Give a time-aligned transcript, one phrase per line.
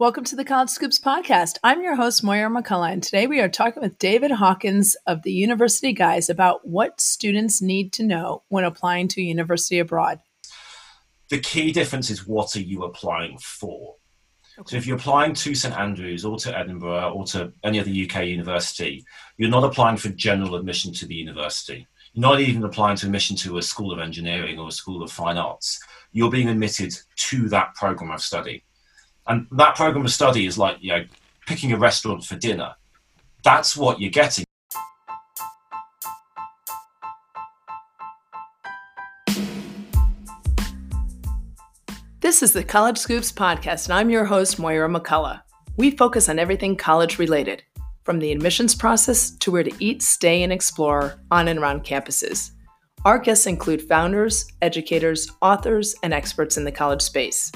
[0.00, 1.58] Welcome to the College Scoops podcast.
[1.64, 5.32] I'm your host, Moira McCullough, and today we are talking with David Hawkins of the
[5.32, 10.20] University Guys about what students need to know when applying to university abroad.
[11.30, 13.96] The key difference is what are you applying for?
[14.60, 14.70] Okay.
[14.70, 18.26] So if you're applying to St Andrews or to Edinburgh or to any other UK
[18.26, 19.04] university,
[19.36, 21.88] you're not applying for general admission to the university.
[22.12, 25.10] You're not even applying to admission to a school of engineering or a school of
[25.10, 25.80] fine arts.
[26.12, 28.62] You're being admitted to that program of study.
[29.28, 31.04] And that program of study is like, you know,
[31.46, 32.74] picking a restaurant for dinner.
[33.44, 34.44] That's what you're getting.
[42.20, 45.40] This is the College Scoops podcast, and I'm your host, Moira McCullough.
[45.76, 47.62] We focus on everything college related,
[48.04, 52.52] from the admissions process to where to eat, stay, and explore on and around campuses.
[53.04, 57.52] Our guests include founders, educators, authors, and experts in the college space.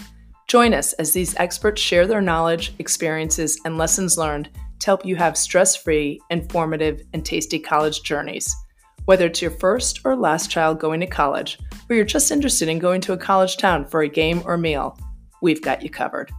[0.48, 4.50] Join us as these experts share their knowledge, experiences, and lessons learned
[4.80, 8.54] to help you have stress free, informative, and tasty college journeys.
[9.04, 11.58] Whether it's your first or last child going to college,
[11.88, 14.98] or you're just interested in going to a college town for a game or meal,
[15.40, 16.30] we've got you covered.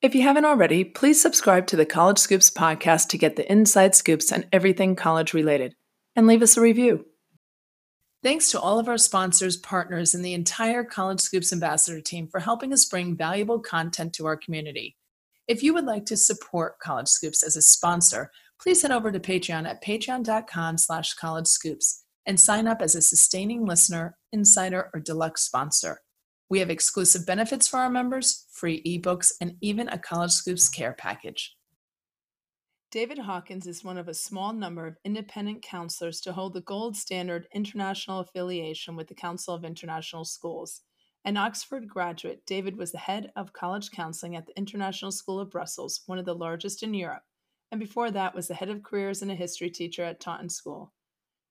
[0.00, 3.94] If you haven't already, please subscribe to the College Scoops podcast to get the inside
[3.94, 5.74] scoops on everything college related,
[6.14, 7.06] and leave us a review.
[8.24, 12.40] Thanks to all of our sponsors, partners, and the entire College Scoops Ambassador team for
[12.40, 14.96] helping us bring valuable content to our community.
[15.46, 19.20] If you would like to support College Scoops as a sponsor, please head over to
[19.20, 25.00] Patreon at patreon.com slash college scoops and sign up as a sustaining listener, insider, or
[25.00, 26.00] deluxe sponsor.
[26.48, 30.94] We have exclusive benefits for our members, free ebooks, and even a College Scoops care
[30.94, 31.54] package.
[32.94, 36.96] David Hawkins is one of a small number of independent counselors to hold the gold
[36.96, 40.82] standard international affiliation with the Council of International Schools.
[41.24, 45.50] An Oxford graduate, David was the head of college counseling at the International School of
[45.50, 47.24] Brussels, one of the largest in Europe,
[47.72, 50.92] and before that was the head of careers and a history teacher at Taunton School.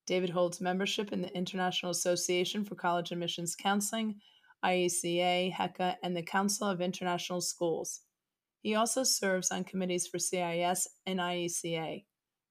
[0.08, 4.16] David holds membership in the International Association for College Admissions Counseling,
[4.64, 8.00] IECA, HECA, and the Council of International Schools.
[8.64, 12.06] He also serves on committees for CIS and IECA.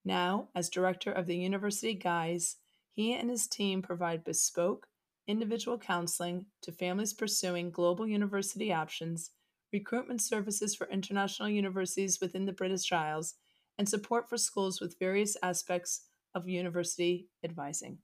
[0.04, 2.56] Now, as director of the University Guys,
[2.92, 4.88] he and his team provide bespoke,
[5.26, 9.30] individual counseling to families pursuing global university options,
[9.72, 13.36] recruitment services for international universities within the British Isles,
[13.78, 17.98] and support for schools with various aspects of university advising.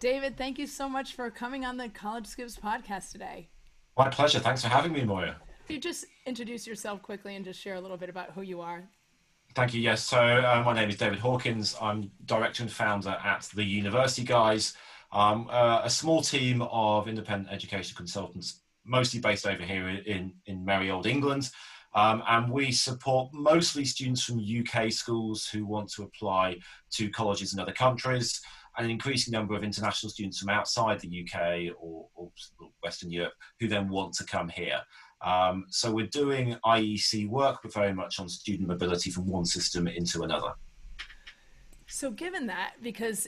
[0.00, 3.48] David, thank you so much for coming on the College Scoops podcast today.
[3.96, 4.40] My pleasure.
[4.40, 5.36] Thanks for having me, Moira.
[5.66, 8.60] Could you just introduce yourself quickly and just share a little bit about who you
[8.60, 8.84] are?
[9.54, 9.80] Thank you.
[9.80, 10.02] Yes.
[10.02, 11.74] So uh, my name is David Hawkins.
[11.80, 14.74] I'm director and founder at the University Guys,
[15.10, 20.64] um, uh, a small team of independent education consultants, mostly based over here in, in
[20.64, 21.50] merry old England.
[21.94, 26.58] Um, and we support mostly students from UK schools who want to apply
[26.90, 28.42] to colleges in other countries,
[28.76, 32.30] and an increasing number of international students from outside the UK or, or
[32.82, 34.80] Western Europe who then want to come here.
[35.24, 39.88] Um, so we're doing IEC work, but very much on student mobility from one system
[39.88, 40.52] into another.
[41.86, 43.26] So given that, because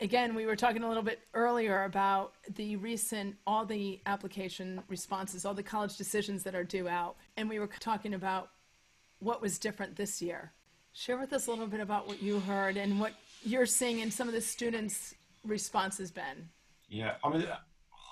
[0.00, 5.44] again, we were talking a little bit earlier about the recent, all the application responses,
[5.44, 8.50] all the college decisions that are due out, and we were talking about
[9.18, 10.52] what was different this year.
[10.94, 14.10] Share with us a little bit about what you heard and what you're seeing in
[14.10, 15.14] some of the students'
[15.44, 16.48] responses, Ben.
[16.88, 17.46] Yeah, I mean,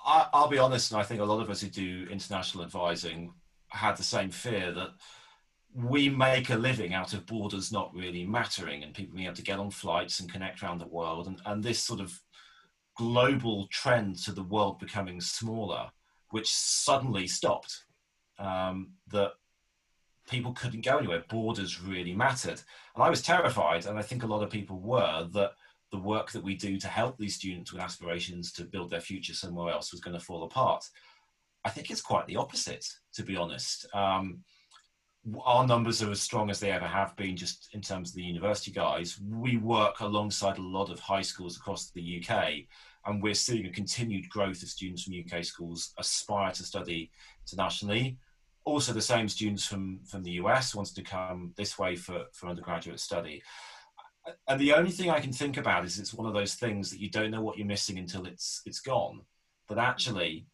[0.05, 3.33] I, will be honest, and I think a lot of us who do international advising
[3.67, 4.89] had the same fear that
[5.75, 9.43] we make a living out of borders not really mattering and people being able to
[9.43, 11.27] get on flights and connect around the world.
[11.27, 12.19] And, and this sort of
[12.97, 15.89] global trend to the world becoming smaller,
[16.31, 17.85] which suddenly stopped,
[18.39, 19.33] um, that
[20.29, 21.23] people couldn't go anywhere.
[21.29, 22.61] Borders really mattered.
[22.95, 25.51] And I was terrified, and I think a lot of people were, that
[25.91, 29.33] the work that we do to help these students with aspirations to build their future
[29.33, 30.83] somewhere else was going to fall apart.
[31.65, 33.85] I think it's quite the opposite, to be honest.
[33.93, 34.39] Um,
[35.43, 38.23] our numbers are as strong as they ever have been, just in terms of the
[38.23, 39.19] university guys.
[39.21, 42.53] We work alongside a lot of high schools across the UK,
[43.05, 47.11] and we're seeing a continued growth of students from UK schools aspire to study
[47.49, 48.17] internationally.
[48.63, 52.47] Also, the same students from, from the US wanted to come this way for, for
[52.47, 53.41] undergraduate study
[54.47, 56.99] and the only thing I can think about is it's one of those things that
[56.99, 59.21] you don't know what you're missing until it's it's gone.
[59.67, 60.47] But actually,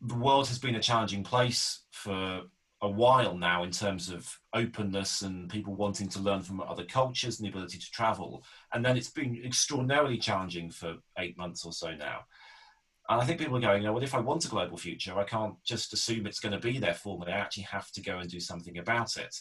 [0.00, 2.42] the world has been a challenging place for
[2.82, 7.38] a while now in terms of openness and people wanting to learn from other cultures
[7.38, 8.44] and the ability to travel.
[8.72, 12.22] And then it's been extraordinarily challenging for eight months or so now.
[13.08, 15.54] And I think people are going, well, if I want a global future, I can't
[15.64, 17.26] just assume it's going to be there for me.
[17.28, 19.36] I actually have to go and do something about it.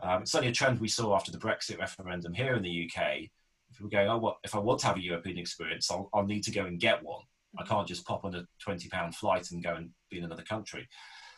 [0.00, 3.28] Um, it's only a trend we saw after the Brexit referendum here in the UK.
[3.72, 6.42] People going, oh, well, if I want to have a European experience, I'll, I'll need
[6.44, 7.22] to go and get one.
[7.58, 10.88] I can't just pop on a £20 flight and go and be in another country.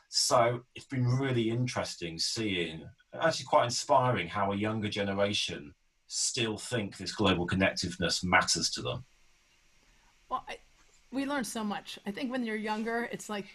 [0.09, 2.85] So it's been really interesting seeing,
[3.21, 5.75] actually quite inspiring, how a younger generation
[6.07, 9.05] still think this global connectiveness matters to them.
[10.29, 10.59] Well, I,
[11.11, 11.99] we learn so much.
[12.07, 13.47] I think when you're younger, it's like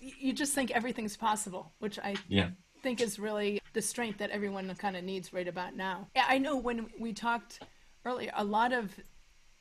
[0.00, 2.50] you just think everything's possible, which I yeah.
[2.82, 6.08] think is really the strength that everyone kind of needs right about now.
[6.16, 7.62] I know when we talked
[8.04, 8.90] earlier, a lot of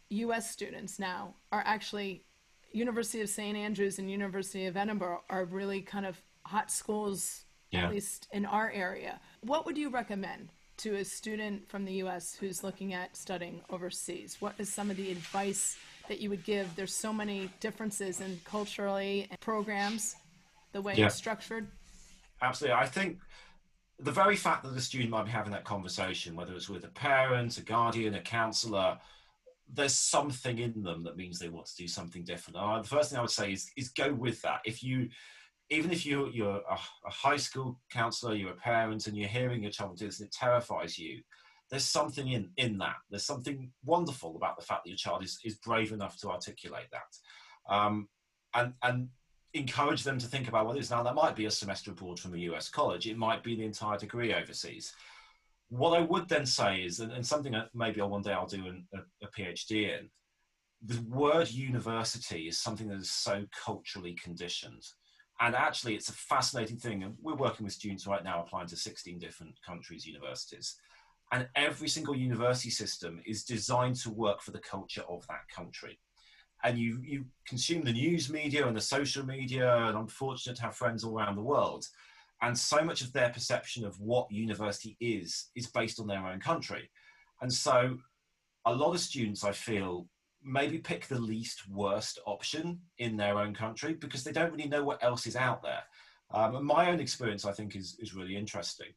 [0.10, 0.50] U.S.
[0.50, 2.25] students now are actually
[2.72, 3.56] University of St.
[3.56, 7.86] Andrews and University of Edinburgh are really kind of hot schools, yeah.
[7.86, 9.19] at least in our area.
[9.42, 12.36] What would you recommend to a student from the U.S.
[12.40, 14.38] who's looking at studying overseas?
[14.40, 15.78] What is some of the advice
[16.08, 16.75] that you would give?
[16.75, 20.16] There's so many differences in culturally and programs,
[20.72, 21.06] the way yeah.
[21.06, 21.68] it's structured.
[22.42, 22.80] Absolutely.
[22.80, 23.19] I think
[23.99, 26.89] the very fact that the student might be having that conversation, whether it's with a
[26.89, 28.97] parent, a guardian, a counselor,
[29.73, 32.57] there's something in them that means they want to do something different.
[32.57, 34.59] Uh, the first thing I would say is, is go with that.
[34.65, 35.09] If you,
[35.69, 39.63] even if you, you're a, a high school counselor, you're a parent, and you're hearing
[39.63, 41.21] your child do this and it terrifies you,
[41.69, 42.95] there's something in, in that.
[43.09, 46.88] There's something wonderful about the fact that your child is, is brave enough to articulate
[46.91, 47.73] that.
[47.73, 48.07] Um,
[48.53, 49.09] and, and
[49.53, 52.33] encourage them to think about what is now that might be a semester abroad from
[52.33, 54.94] a US college, it might be the entire degree overseas
[55.69, 58.65] what I would then say is, and, and something that maybe one day I'll do
[58.67, 60.09] an, a, a PhD in,
[60.85, 64.83] the word university is something that is so culturally conditioned.
[65.39, 67.03] And actually, it's a fascinating thing.
[67.03, 70.75] And we're working with students right now applying to 16 different countries' universities.
[71.31, 75.99] And every single university system is designed to work for the culture of that country.
[76.68, 80.64] And you, you consume the news media and the social media, and I'm fortunate to
[80.64, 81.88] have friends all around the world.
[82.42, 86.42] And so much of their perception of what university is is based on their own
[86.42, 86.90] country.
[87.42, 87.98] And so
[88.66, 90.08] a lot of students i feel
[90.44, 94.84] maybe pick the least worst option in their own country because they don't really know
[94.84, 95.84] what else is out there.
[96.31, 98.92] Um, and my own experience i think is, is really interesting.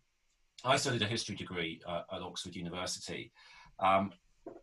[0.64, 3.32] I studied a history degree uh, at oxford university.
[3.78, 4.12] Um,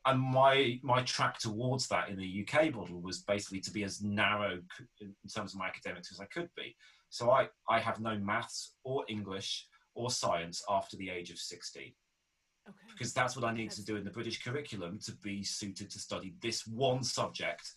[0.05, 4.01] and my my track towards that in the uk model was basically to be as
[4.01, 4.59] narrow
[5.01, 6.75] in terms of my academics as i could be
[7.09, 11.83] so I, I have no maths or English or science after the age of 16.
[11.83, 12.77] Okay.
[12.91, 15.99] Because that's what I need to do in the British curriculum to be suited to
[15.99, 17.71] study this one subject.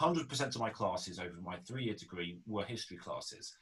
[0.00, 3.56] 100% of my classes over my three year degree were history classes.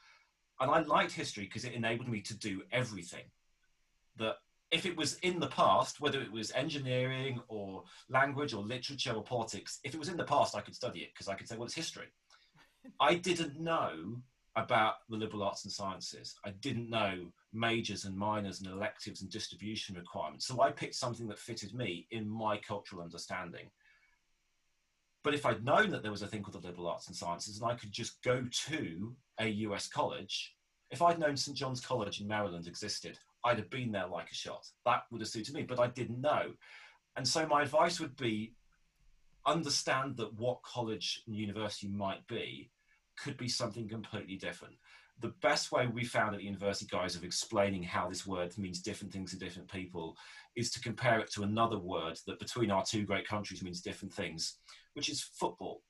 [0.60, 3.24] And I liked history because it enabled me to do everything.
[4.16, 4.36] That
[4.74, 9.22] if it was in the past, whether it was engineering or language or literature or
[9.22, 11.56] politics, if it was in the past, I could study it because I could say,
[11.56, 12.06] well, it's history.
[12.98, 14.16] I didn't know
[14.56, 16.34] about the liberal arts and sciences.
[16.44, 20.46] I didn't know majors and minors and electives and distribution requirements.
[20.48, 23.70] So I picked something that fitted me in my cultural understanding.
[25.22, 27.60] But if I'd known that there was a thing called the liberal arts and sciences
[27.60, 30.56] and I could just go to a US college,
[30.90, 31.56] if I'd known St.
[31.56, 34.66] John's College in Maryland existed, I'd have been there like a shot.
[34.86, 36.52] That would have suited me, but I didn't know.
[37.16, 38.54] And so my advice would be
[39.46, 42.70] understand that what college and university might be
[43.22, 44.74] could be something completely different.
[45.20, 48.80] The best way we found at the university, guys, of explaining how this word means
[48.80, 50.16] different things to different people
[50.56, 54.12] is to compare it to another word that between our two great countries means different
[54.12, 54.58] things,
[54.94, 55.82] which is football.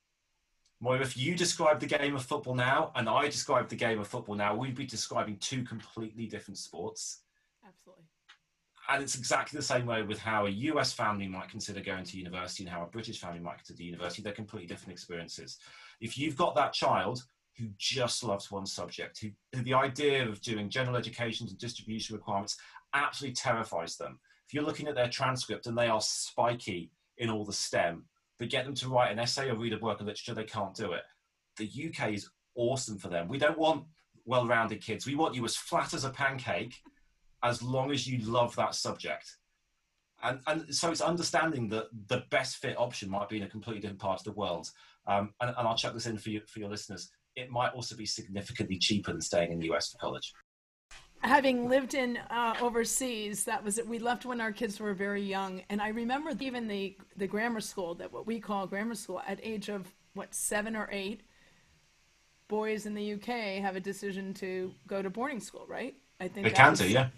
[0.79, 4.07] Moira, if you describe the game of football now and I describe the game of
[4.07, 7.23] football now, we'd be describing two completely different sports.
[7.65, 8.05] Absolutely.
[8.87, 12.17] And it's exactly the same way with how a US family might consider going to
[12.17, 14.21] university and how a British family might consider university.
[14.21, 15.57] They're completely different experiences.
[16.01, 17.23] If you've got that child
[17.57, 22.15] who just loves one subject, who, who the idea of doing general education and distribution
[22.15, 22.57] requirements
[22.93, 24.19] absolutely terrifies them.
[24.47, 28.05] If you're looking at their transcript and they are spiky in all the STEM,
[28.37, 30.75] but get them to write an essay or read a work of literature, they can't
[30.75, 31.03] do it.
[31.57, 33.27] The UK is awesome for them.
[33.27, 33.85] We don't want
[34.25, 35.05] well rounded kids.
[35.05, 36.81] We want you as flat as a pancake
[37.45, 39.37] as long as you love that subject.
[40.23, 43.81] And, and so it's understanding that the best fit option might be in a completely
[43.81, 44.71] different part of the world.
[45.05, 47.11] Um, and, and, I'll chuck this in for you, for your listeners.
[47.35, 50.33] It might also be significantly cheaper than staying in the US for college.
[51.19, 53.87] Having lived in uh, overseas, that was it.
[53.87, 57.61] We left when our kids were very young, and I remember even the the grammar
[57.61, 61.21] school that what we call grammar school at age of what seven or eight.
[62.47, 65.95] Boys in the UK have a decision to go to boarding school, right?
[66.19, 67.09] I think they can do, yeah.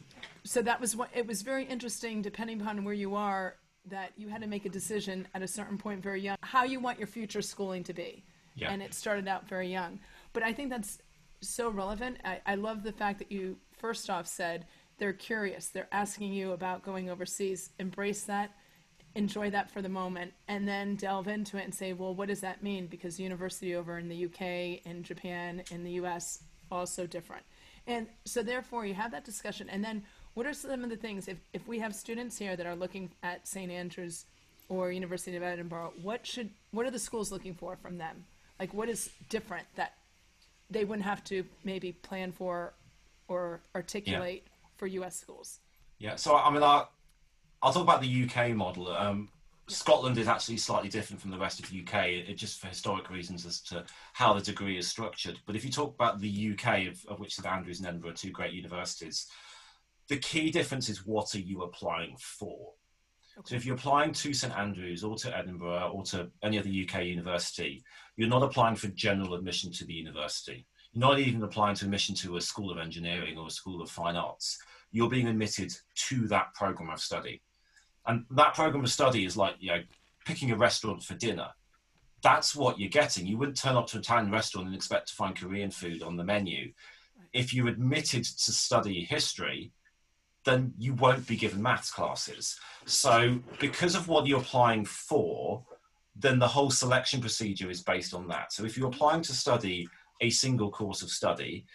[0.47, 4.29] So that was what it was very interesting, depending upon where you are that you
[4.29, 7.07] had to make a decision at a certain point very young how you want your
[7.07, 8.21] future schooling to be
[8.57, 8.71] yeah.
[8.71, 9.99] and it started out very young.
[10.33, 10.99] But I think that's
[11.41, 12.17] so relevant.
[12.25, 14.65] I, I love the fact that you first off said
[14.97, 15.67] they're curious.
[15.67, 17.69] They're asking you about going overseas.
[17.79, 18.51] Embrace that,
[19.15, 22.41] enjoy that for the moment, and then delve into it and say, well, what does
[22.41, 22.87] that mean?
[22.87, 26.39] Because university over in the UK, in Japan, in the US,
[26.71, 27.43] also different.
[27.85, 29.69] And so therefore you have that discussion.
[29.69, 30.03] And then
[30.37, 33.09] what are some of the things, if, if we have students here that are looking
[33.23, 33.71] at St.
[33.71, 34.25] Andrews
[34.69, 38.23] or University of Edinburgh, what should, what are the schools looking for from them?
[38.59, 39.93] Like what is different that
[40.69, 42.73] they wouldn't have to maybe plan for
[43.27, 44.67] or articulate yeah.
[44.77, 45.15] for U.S.
[45.15, 45.57] schools?
[45.97, 46.91] Yeah, so I mean, I'll,
[47.63, 48.89] I'll talk about the UK model.
[48.89, 49.29] Um.
[49.69, 53.09] Scotland is actually slightly different from the rest of the UK, it, just for historic
[53.09, 55.37] reasons as to how the degree is structured.
[55.45, 58.13] But if you talk about the UK, of, of which St Andrews and Edinburgh are
[58.13, 59.27] two great universities,
[60.09, 62.73] the key difference is what are you applying for?
[63.37, 63.49] Okay.
[63.49, 67.05] So if you're applying to St Andrews or to Edinburgh or to any other UK
[67.05, 67.83] university,
[68.15, 70.65] you're not applying for general admission to the university.
[70.91, 73.91] You're not even applying to admission to a school of engineering or a school of
[73.91, 74.57] fine arts.
[74.91, 77.41] You're being admitted to that program of study.
[78.07, 79.83] And that program of study is like, you know,
[80.25, 81.49] picking a restaurant for dinner.
[82.23, 83.27] That's what you're getting.
[83.27, 86.17] You wouldn't turn up to an Italian restaurant and expect to find Korean food on
[86.17, 86.73] the menu.
[87.33, 89.71] If you're admitted to study history,
[90.47, 92.57] then you won't be given maths classes.
[92.85, 95.63] So, because of what you're applying for,
[96.15, 98.53] then the whole selection procedure is based on that.
[98.53, 99.89] So, if you're applying to study
[100.21, 101.65] a single course of study,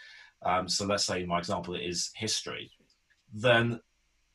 [0.45, 2.71] um, so let's say my example is history,
[3.33, 3.79] then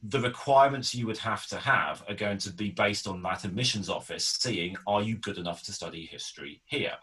[0.03, 3.89] the requirements you would have to have are going to be based on that admissions
[3.89, 6.93] office seeing are you good enough to study history here.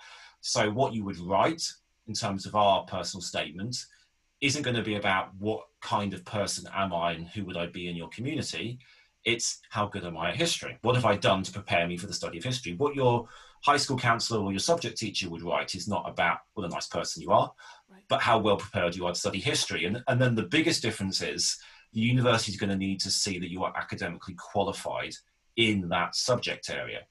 [0.40, 1.66] So, what you would write
[2.06, 3.76] in terms of our personal statement
[4.44, 7.66] isn't going to be about what kind of person am I and who would I
[7.66, 8.78] be in your community.
[9.24, 10.76] It's how good am I at history?
[10.82, 12.74] What have I done to prepare me for the study of history?
[12.74, 13.26] What your
[13.62, 16.86] high school counselor or your subject teacher would write is not about what a nice
[16.86, 17.50] person you are,
[17.90, 18.02] right.
[18.08, 19.86] but how well prepared you are to study history.
[19.86, 21.56] And, and then the biggest difference is
[21.94, 25.14] the university is going to need to see that you are academically qualified
[25.56, 27.06] in that subject area.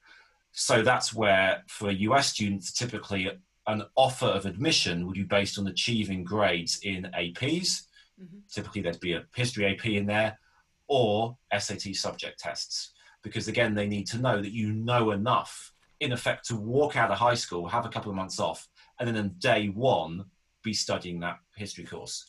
[0.52, 3.28] So that's where, for a US student, typically
[3.66, 7.82] an offer of admission would be based on achieving grades in APs.
[8.20, 8.38] Mm-hmm.
[8.52, 10.38] Typically, there'd be a history AP in there
[10.86, 12.92] or SAT subject tests,
[13.22, 17.10] because again, they need to know that you know enough, in effect, to walk out
[17.10, 18.68] of high school, have a couple of months off,
[19.00, 20.26] and then on day one,
[20.62, 22.24] be studying that history course.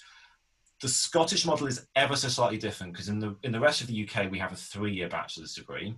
[0.82, 3.88] The Scottish model is ever so slightly different because in the in the rest of
[3.88, 5.96] the UK we have a three-year bachelor's degree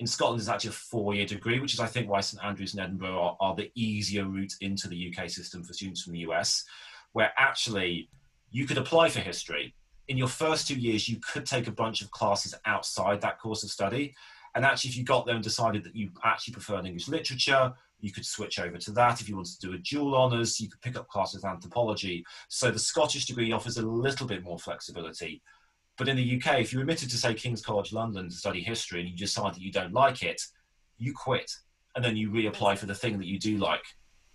[0.00, 2.82] in Scotland, it's actually a four-year degree, which is, I think, why St Andrews and
[2.82, 6.64] Edinburgh are, are, the easier route into the UK system for students from the US,
[7.12, 8.08] where actually
[8.50, 9.74] you could apply for history.
[10.08, 13.62] In your first two years, you could take a bunch of classes outside that course
[13.62, 14.14] of study.
[14.54, 18.10] And actually, if you got there and decided that you actually preferred English literature, you
[18.10, 19.20] could switch over to that.
[19.20, 22.24] If you wanted to do a dual honours, you could pick up classes of anthropology.
[22.48, 25.42] So the Scottish degree offers a little bit more flexibility.
[26.00, 29.00] But in the UK, if you're admitted to, say, King's College London to study history
[29.00, 30.40] and you decide that you don't like it,
[30.96, 31.52] you quit.
[31.94, 33.84] And then you reapply for the thing that you do like.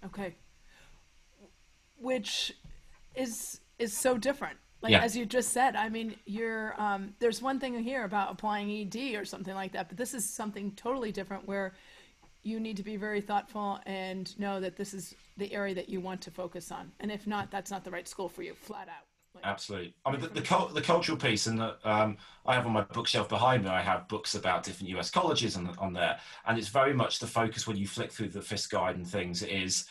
[0.06, 0.36] Okay.
[1.98, 2.54] Which
[3.16, 4.58] is is so different.
[4.84, 5.02] Like yeah.
[5.02, 9.16] as you just said, I mean, you're um, there's one thing here about applying ED
[9.16, 11.74] or something like that, but this is something totally different where
[12.44, 16.00] you need to be very thoughtful and know that this is the area that you
[16.00, 16.92] want to focus on.
[17.00, 19.05] And if not, that's not the right school for you, flat out.
[19.44, 19.94] Absolutely.
[20.06, 23.64] I mean, the, the, the cultural piece, and um, I have on my bookshelf behind
[23.64, 26.20] me, I have books about different US colleges on, on there.
[26.48, 29.44] And it's very much the focus when you flick through the Fiske guide and things
[29.44, 29.86] is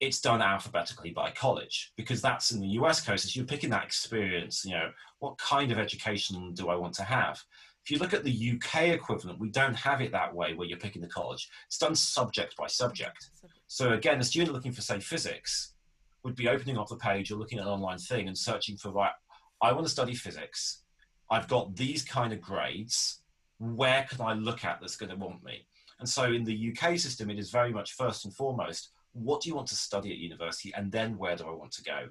[0.00, 3.36] it's done alphabetically by college because that's in the US courses.
[3.36, 7.42] You're picking that experience, you know, what kind of education do I want to have?
[7.84, 10.78] If you look at the UK equivalent, we don't have it that way where you're
[10.78, 11.48] picking the college.
[11.66, 13.30] It's done subject by subject.
[13.66, 15.74] So again, a student looking for, say, physics,
[16.24, 18.90] would be opening up the page or looking at an online thing and searching for
[18.90, 19.12] right
[19.62, 20.82] i want to study physics.
[21.30, 23.22] I've got these kind of grades.
[23.58, 25.66] Where can i look at that's going to want me?
[25.98, 29.48] And so in the uk system it is very much first and foremost what do
[29.48, 32.08] you want to study at university and then where do i want to go?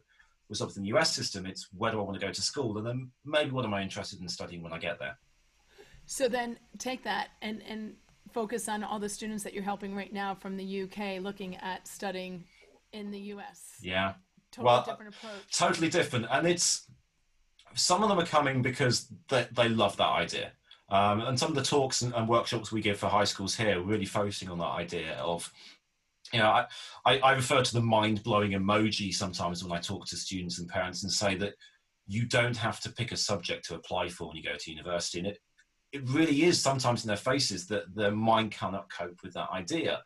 [0.49, 2.77] With in the us system it's where do i want to go to school?
[2.77, 5.17] And then maybe what am i interested in studying when i get there?
[6.05, 7.95] So then take that and and
[8.31, 11.87] focus on all the students that you're helping right now from the uk looking at
[11.87, 12.43] studying
[12.93, 13.77] in the US.
[13.81, 14.13] Yeah.
[14.51, 15.57] Totally well, different approach.
[15.57, 16.25] Totally different.
[16.31, 16.89] And it's
[17.75, 20.51] some of them are coming because they, they love that idea.
[20.89, 23.79] Um, and some of the talks and, and, workshops we give for high schools here
[23.79, 25.51] really focusing on that idea of
[26.33, 26.65] you know I,
[27.05, 31.03] I, I refer to the mind-blowing emoji sometimes when i talk to students and parents
[31.03, 31.53] and say that
[32.07, 35.19] you don't have to pick a subject to apply for when you go to university
[35.19, 35.39] and it
[35.91, 40.01] it really is sometimes in their faces that their mind cannot cope with that idea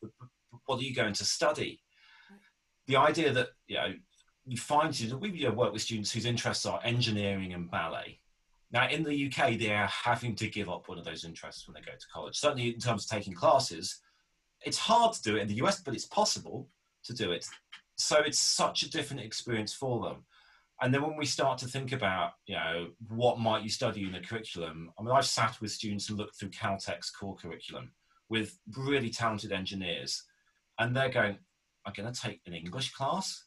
[0.00, 0.28] but, but
[0.66, 1.80] what are you going to study
[2.88, 3.92] the idea that you know
[4.46, 8.18] you find students, we work with students whose interests are engineering and ballet.
[8.70, 11.74] Now, in the UK, they are having to give up one of those interests when
[11.74, 12.36] they go to college.
[12.36, 14.00] Certainly, in terms of taking classes,
[14.62, 16.68] it's hard to do it in the US, but it's possible
[17.04, 17.46] to do it.
[17.96, 20.24] So it's such a different experience for them.
[20.80, 24.12] And then when we start to think about, you know, what might you study in
[24.12, 24.92] the curriculum?
[24.98, 27.90] I mean, I've sat with students and looked through Caltech's core curriculum
[28.28, 30.22] with really talented engineers,
[30.78, 31.38] and they're going,
[31.88, 33.44] "I'm going to take an English class."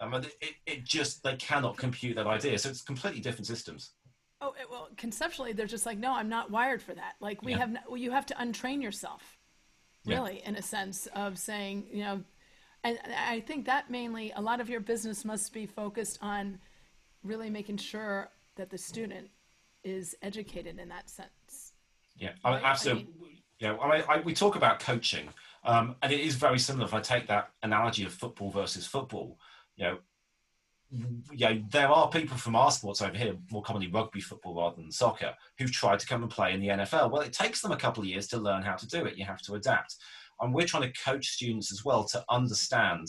[0.00, 2.58] I mean, it, it just they cannot compute that idea.
[2.58, 3.92] So it's completely different systems.
[4.40, 7.14] Oh well, conceptually, they're just like, no, I'm not wired for that.
[7.20, 7.58] Like we yeah.
[7.58, 9.38] have, no, well, you have to untrain yourself,
[10.04, 10.48] really, yeah.
[10.48, 12.22] in a sense of saying, you know,
[12.82, 16.58] and I think that mainly a lot of your business must be focused on
[17.22, 19.28] really making sure that the student
[19.84, 21.74] is educated in that sense.
[22.16, 22.60] Yeah, right?
[22.64, 23.04] absolutely.
[23.04, 25.28] I mean, yeah, I I, we talk about coaching,
[25.64, 26.84] um, and it is very similar.
[26.84, 29.38] If I take that analogy of football versus football,
[29.76, 29.98] you know,
[31.32, 34.76] you know, there are people from our sports over here, more commonly rugby football rather
[34.76, 37.10] than soccer, who've tried to come and play in the NFL.
[37.10, 39.16] Well, it takes them a couple of years to learn how to do it.
[39.16, 39.96] You have to adapt.
[40.40, 43.08] And we're trying to coach students as well to understand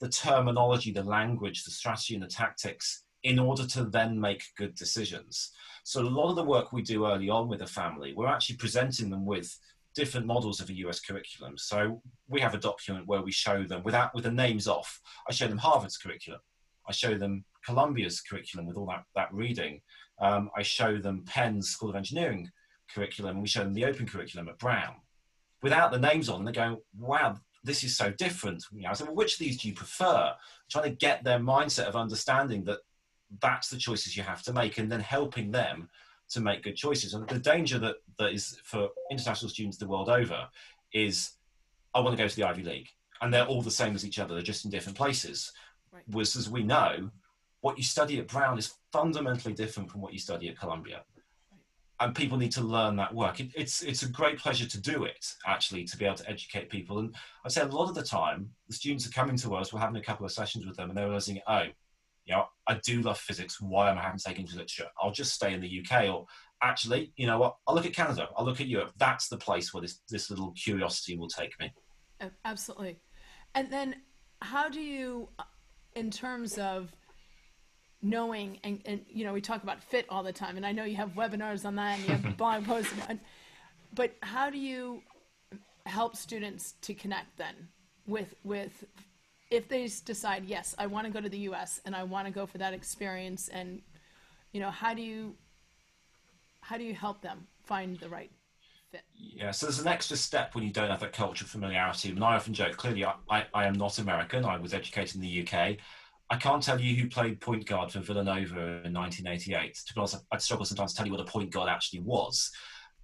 [0.00, 4.74] the terminology, the language, the strategy, and the tactics in order to then make good
[4.74, 5.50] decisions.
[5.84, 8.56] So, a lot of the work we do early on with a family, we're actually
[8.56, 9.58] presenting them with
[9.94, 11.56] different models of a US curriculum.
[11.58, 15.32] So, we have a document where we show them, without with the names off, I
[15.32, 16.40] show them Harvard's curriculum.
[16.88, 19.80] I show them Columbia's curriculum with all that, that reading.
[20.20, 22.48] Um, I show them Penn's School of Engineering
[22.92, 24.94] curriculum, and we show them the open curriculum at Brown
[25.62, 28.64] without the names on, they're going, wow, this is so different.
[28.72, 30.32] You know, I said, well, which of these do you prefer?
[30.70, 32.78] Trying to get their mindset of understanding that
[33.40, 35.88] that's the choices you have to make and then helping them
[36.30, 37.14] to make good choices.
[37.14, 40.48] And the danger that, that is for international students the world over
[40.92, 41.32] is
[41.94, 42.88] I want to go to the Ivy League.
[43.20, 45.52] And they're all the same as each other, they're just in different places.
[45.92, 46.02] Right.
[46.10, 47.10] Whereas, as we know,
[47.60, 51.02] what you study at Brown is fundamentally different from what you study at Columbia
[52.00, 53.40] and people need to learn that work.
[53.40, 56.70] It, it's it's a great pleasure to do it actually to be able to educate
[56.70, 56.98] people.
[56.98, 59.72] And I say a lot of the time the students are coming to us.
[59.72, 61.64] We're having a couple of sessions with them, and they're realizing, oh,
[62.24, 63.60] you know, I do love physics.
[63.60, 64.86] Why am I having to take English literature?
[65.02, 66.08] I'll just stay in the UK.
[66.08, 66.26] Or
[66.62, 67.56] actually, you know what?
[67.66, 68.28] I'll look at Canada.
[68.36, 68.92] I'll look at Europe.
[68.96, 71.72] That's the place where this this little curiosity will take me.
[72.22, 73.00] Oh, absolutely.
[73.56, 73.96] And then,
[74.40, 75.30] how do you,
[75.96, 76.94] in terms of
[78.02, 80.84] knowing and, and you know we talk about fit all the time and i know
[80.84, 82.94] you have webinars on that and you have blog posts
[83.94, 85.02] but how do you
[85.84, 87.54] help students to connect then
[88.06, 88.86] with with
[89.50, 92.32] if they decide yes i want to go to the us and i want to
[92.32, 93.82] go for that experience and
[94.52, 95.34] you know how do you
[96.60, 98.30] how do you help them find the right
[98.90, 102.24] fit yeah so there's an extra step when you don't have that cultural familiarity and
[102.24, 105.42] i often joke clearly I, I, I am not american i was educated in the
[105.42, 105.78] uk
[106.32, 109.74] I can't tell you who played point guard for Villanova in 1988.
[109.74, 112.52] To be honest, I'd struggle sometimes to tell you what a point guard actually was.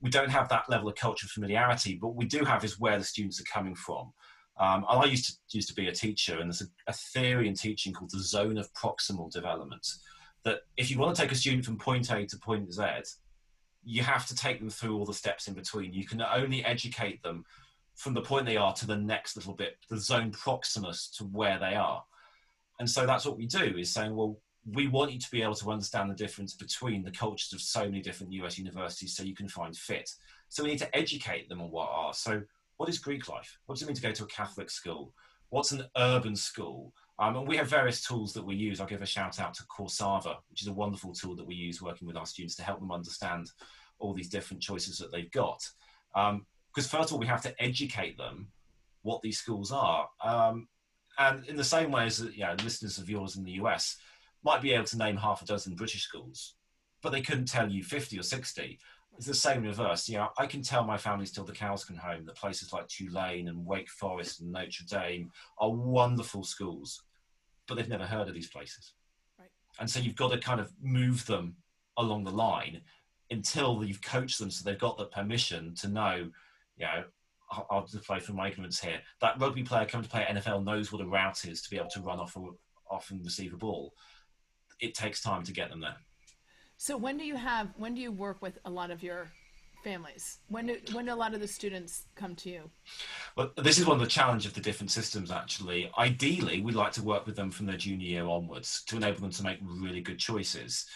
[0.01, 2.97] We don't have that level of cultural familiarity, but what we do have is where
[2.99, 4.13] the students are coming from.
[4.59, 7.55] Um, I used to used to be a teacher, and there's a, a theory in
[7.55, 9.87] teaching called the zone of proximal development.
[10.45, 12.85] That if you want to take a student from point A to point Z,
[13.85, 15.93] you have to take them through all the steps in between.
[15.93, 17.45] You can only educate them
[17.95, 21.59] from the point they are to the next little bit, the zone proximus to where
[21.59, 22.03] they are
[22.79, 24.39] and so that's what we do is saying well
[24.73, 27.85] we want you to be able to understand the difference between the cultures of so
[27.85, 30.11] many different us universities so you can find fit
[30.49, 32.43] so we need to educate them on what are so
[32.77, 33.59] what is greek life?
[33.67, 35.13] What does it mean to go to a catholic school?
[35.51, 36.93] What's an urban school?
[37.19, 38.81] Um, and we have various tools that we use.
[38.81, 41.81] I'll give a shout out to coursava which is a wonderful tool that we use
[41.81, 43.51] working with our students to help them understand
[43.99, 45.67] all these different choices that they've got.
[46.15, 48.49] Because um, first of all we have to educate them
[49.03, 50.09] what these schools are.
[50.23, 50.69] Um,
[51.19, 53.97] and in the same way as you know, listeners of yours in the US
[54.45, 56.55] might be able to name half a dozen British schools,
[57.03, 58.79] but they couldn't tell you 50 or 60.
[59.17, 60.09] It's the same reverse.
[60.09, 62.89] You know, I can tell my families till the cows come home that places like
[62.89, 67.03] Tulane and Wake Forest and Notre Dame are wonderful schools,
[67.67, 68.93] but they've never heard of these places.
[69.39, 69.49] Right.
[69.81, 71.57] And so you've got to kind of move them
[71.97, 72.83] along the line
[73.31, 76.31] until you've coached them so they've got the permission to know,
[76.77, 77.05] you know,
[77.51, 79.01] I'll, I'll just play from my ignorance here.
[79.21, 81.79] That rugby player coming to play at NFL knows what a route is to be
[81.79, 82.41] able to run off, a,
[82.91, 83.95] off and receive a ball.
[84.81, 85.97] It takes time to get them there.
[86.79, 87.69] So when do you have?
[87.77, 89.29] When do you work with a lot of your
[89.83, 90.39] families?
[90.49, 92.71] When do when do a lot of the students come to you?
[93.37, 95.31] Well, this is one of the challenge of the different systems.
[95.31, 99.21] Actually, ideally, we'd like to work with them from their junior year onwards to enable
[99.21, 100.87] them to make really good choices.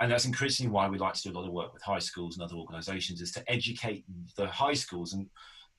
[0.00, 2.36] And that's increasingly why we like to do a lot of work with high schools
[2.36, 4.04] and other organisations, is to educate
[4.36, 5.28] the high schools and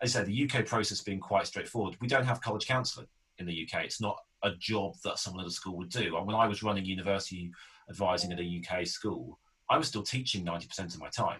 [0.01, 1.95] as I said, the UK process being quite straightforward.
[2.01, 3.83] We don't have college counselling in the UK.
[3.83, 6.17] It's not a job that someone at a school would do.
[6.17, 7.51] And when I was running university
[7.87, 9.37] advising at a UK school,
[9.71, 11.39] I was still teaching 90% of my time.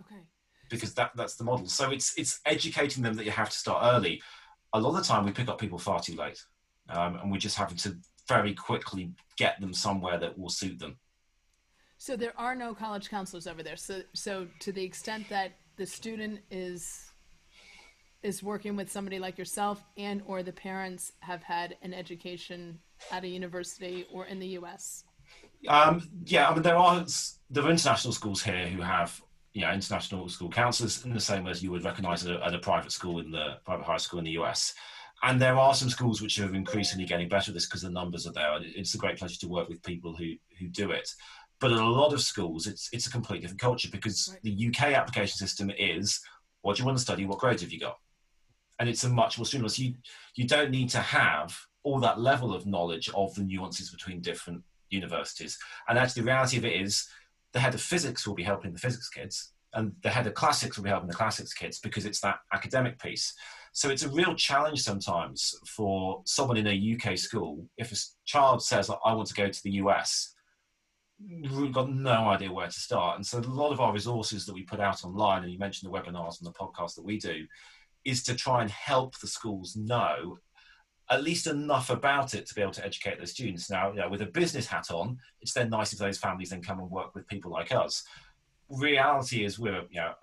[0.00, 0.20] Okay.
[0.70, 1.66] Because that, that's the model.
[1.66, 4.22] So it's, it's educating them that you have to start early.
[4.72, 6.40] A lot of the time we pick up people far too late.
[6.88, 7.96] Um, and we're just having to
[8.28, 10.96] very quickly get them somewhere that will suit them.
[11.98, 13.76] So there are no college counselors over there.
[13.76, 17.08] So, so to the extent that the student is
[18.22, 22.78] is working with somebody like yourself and or the parents have had an education
[23.10, 25.04] at a university or in the US?
[25.68, 27.04] Um, yeah, I mean there are
[27.50, 29.20] there are international schools here who have
[29.52, 32.54] you know international school counselors in the same way as you would recognise at, at
[32.54, 34.74] a, private school in the private high school in the US.
[35.24, 38.26] And there are some schools which are increasingly getting better at this because the numbers
[38.26, 38.58] are there.
[38.60, 41.08] It's a great pleasure to work with people who who do it.
[41.60, 44.42] But at a lot of schools, it's it's a completely different culture because right.
[44.42, 46.20] the UK application system is
[46.62, 47.98] what do you want to study, what grades have you got,
[48.80, 49.72] and it's a much more streamlined.
[49.72, 49.94] So you
[50.34, 54.62] you don't need to have all that level of knowledge of the nuances between different
[54.92, 55.58] universities.
[55.88, 57.08] And actually, the reality of it is,
[57.52, 60.76] the head of physics will be helping the physics kids, and the head of classics
[60.76, 63.34] will be helping the classics kids because it's that academic piece.
[63.72, 68.62] So it's a real challenge sometimes for someone in a UK school if a child
[68.62, 70.34] says, "I want to go to the US."
[71.18, 74.54] We've got no idea where to start, and so a lot of our resources that
[74.54, 77.46] we put out online, and you mentioned the webinars and the podcast that we do,
[78.04, 80.38] is to try and help the schools know
[81.12, 83.70] at least enough about it to be able to educate their students.
[83.70, 86.62] Now, you know, with a business hat on, it's then nice if those families then
[86.62, 88.02] come and work with people like us.
[88.70, 90.14] Reality is we're you know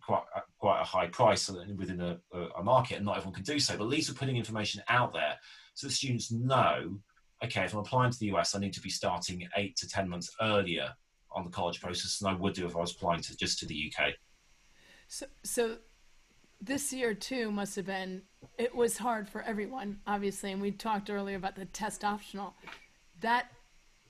[0.00, 2.18] quite a, quite a high price within a,
[2.58, 3.76] a, market, and not everyone can do so.
[3.76, 5.36] But at least we're putting information out there
[5.74, 6.98] so the students know.
[7.44, 10.08] Okay, if I'm applying to the US, I need to be starting eight to ten
[10.08, 10.88] months earlier
[11.32, 13.66] on the college process than I would do if I was applying to just to
[13.66, 14.14] the UK.
[15.08, 15.76] So, so
[16.64, 18.22] this year too must have been
[18.58, 22.54] it was hard for everyone obviously and we talked earlier about the test optional
[23.20, 23.46] that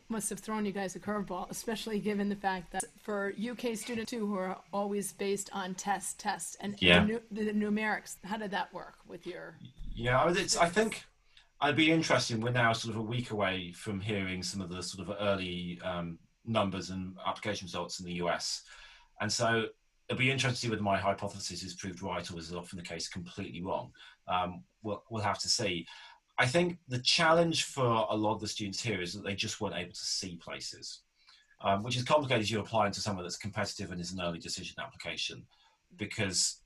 [0.09, 4.11] must have thrown you guys a curveball especially given the fact that for uk students
[4.11, 7.05] too who are always based on test tests and yeah.
[7.05, 9.57] the, the, numerics how did that work with your
[9.95, 11.05] yeah it's i think
[11.63, 14.83] i'd be interested we're now sort of a week away from hearing some of the
[14.83, 18.63] sort of early um, numbers and application results in the us
[19.21, 19.67] and so
[20.09, 22.85] it'll be interesting to see whether my hypothesis is proved right or is often the
[22.85, 23.91] case completely wrong.
[24.29, 25.87] Um, we'll, we'll have to see.
[26.39, 29.61] I think the challenge for a lot of the students here is that they just
[29.61, 31.01] weren't able to see places,
[31.63, 34.39] um, which is complicated as you apply into somewhere that's competitive and is an early
[34.39, 35.47] decision application,
[35.97, 36.61] because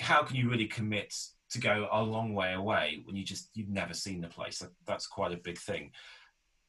[0.00, 1.14] how can you really commit
[1.50, 4.58] to go a long way away when you just you've never seen the place?
[4.58, 5.92] That, that's quite a big thing.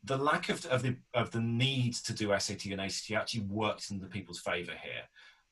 [0.03, 3.89] The lack of, of the of the need to do SAT and ACT actually worked
[3.89, 5.03] in the people's favour here.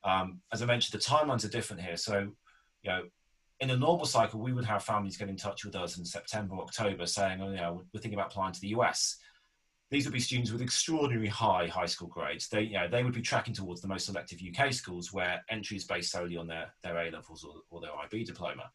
[0.04, 1.96] Um, as I mentioned, the timelines are different here.
[1.96, 2.30] So,
[2.82, 3.02] you know,
[3.60, 6.56] in a normal cycle, we would have families get in touch with us in September,
[6.56, 9.16] October, saying, "Oh, you know, we're thinking about applying to the US."
[9.90, 12.48] These would be students with extraordinarily high high school grades.
[12.48, 15.76] They, you know, they would be tracking towards the most selective UK schools where entry
[15.76, 18.70] is based solely on their, their A levels or, or their IB diploma.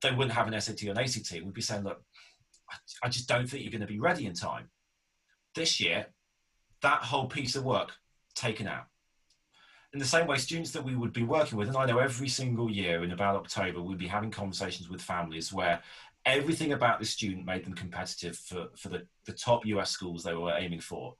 [0.00, 1.32] They wouldn't have an SAT or an ACT.
[1.32, 2.02] We'd be saying, "Look,
[3.02, 4.70] I just don't think you're going to be ready in time."
[5.54, 6.06] This year,
[6.82, 7.92] that whole piece of work
[8.34, 8.86] taken out
[9.92, 12.28] in the same way, students that we would be working with, and I know every
[12.28, 15.80] single year in about October, we'd be having conversations with families where
[16.24, 20.34] everything about the student made them competitive for, for the, the top US schools they
[20.34, 21.14] were aiming for,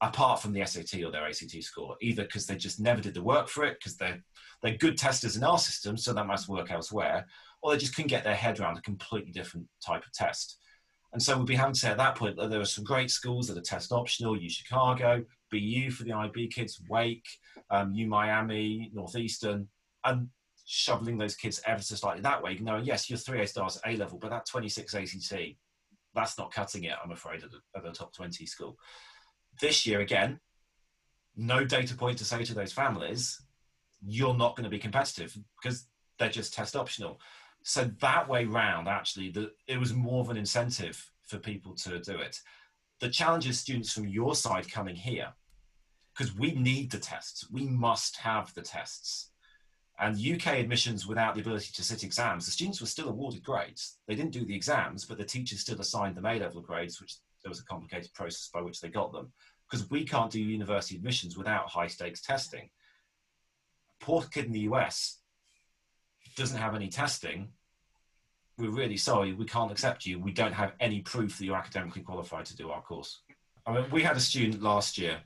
[0.00, 3.22] apart from the SAT or their ACT score, either because they just never did the
[3.22, 4.22] work for it, because they're,
[4.62, 7.26] they're good testers in our system, so that must work elsewhere,
[7.62, 10.58] or they just couldn't get their head around a completely different type of test.
[11.12, 13.10] And so we'd be having to say at that point that there are some great
[13.10, 17.26] schools that are test optional, U Chicago, BU for the IB kids, Wake,
[17.70, 19.68] um, U Miami, Northeastern,
[20.04, 20.28] and
[20.64, 23.92] shoveling those kids ever so slightly that way, knowing, yes, you're three A stars at
[23.92, 25.34] A level, but that 26 ACT,
[26.14, 28.76] that's not cutting it, I'm afraid, at the, at the top 20 school.
[29.60, 30.40] This year, again,
[31.36, 33.40] no data point to say to those families,
[34.04, 35.86] you're not going to be competitive because
[36.18, 37.20] they're just test optional.
[37.62, 41.98] So that way round, actually, the, it was more of an incentive for people to
[42.00, 42.38] do it.
[43.00, 45.34] The challenge is students from your side coming here
[46.16, 47.50] because we need the tests.
[47.50, 49.30] We must have the tests.
[49.98, 53.98] And UK admissions without the ability to sit exams, the students were still awarded grades.
[54.06, 57.16] They didn't do the exams, but the teachers still assigned them A level grades, which
[57.42, 59.32] there was a complicated process by which they got them.
[59.70, 62.70] Because we can't do university admissions without high stakes testing.
[64.00, 65.20] poor kid in the US
[66.36, 67.48] doesn't have any testing.
[68.58, 70.18] We're really sorry, we can't accept you.
[70.18, 73.20] We don't have any proof that you're academically qualified to do our course.
[73.66, 75.18] I mean, we had a student last year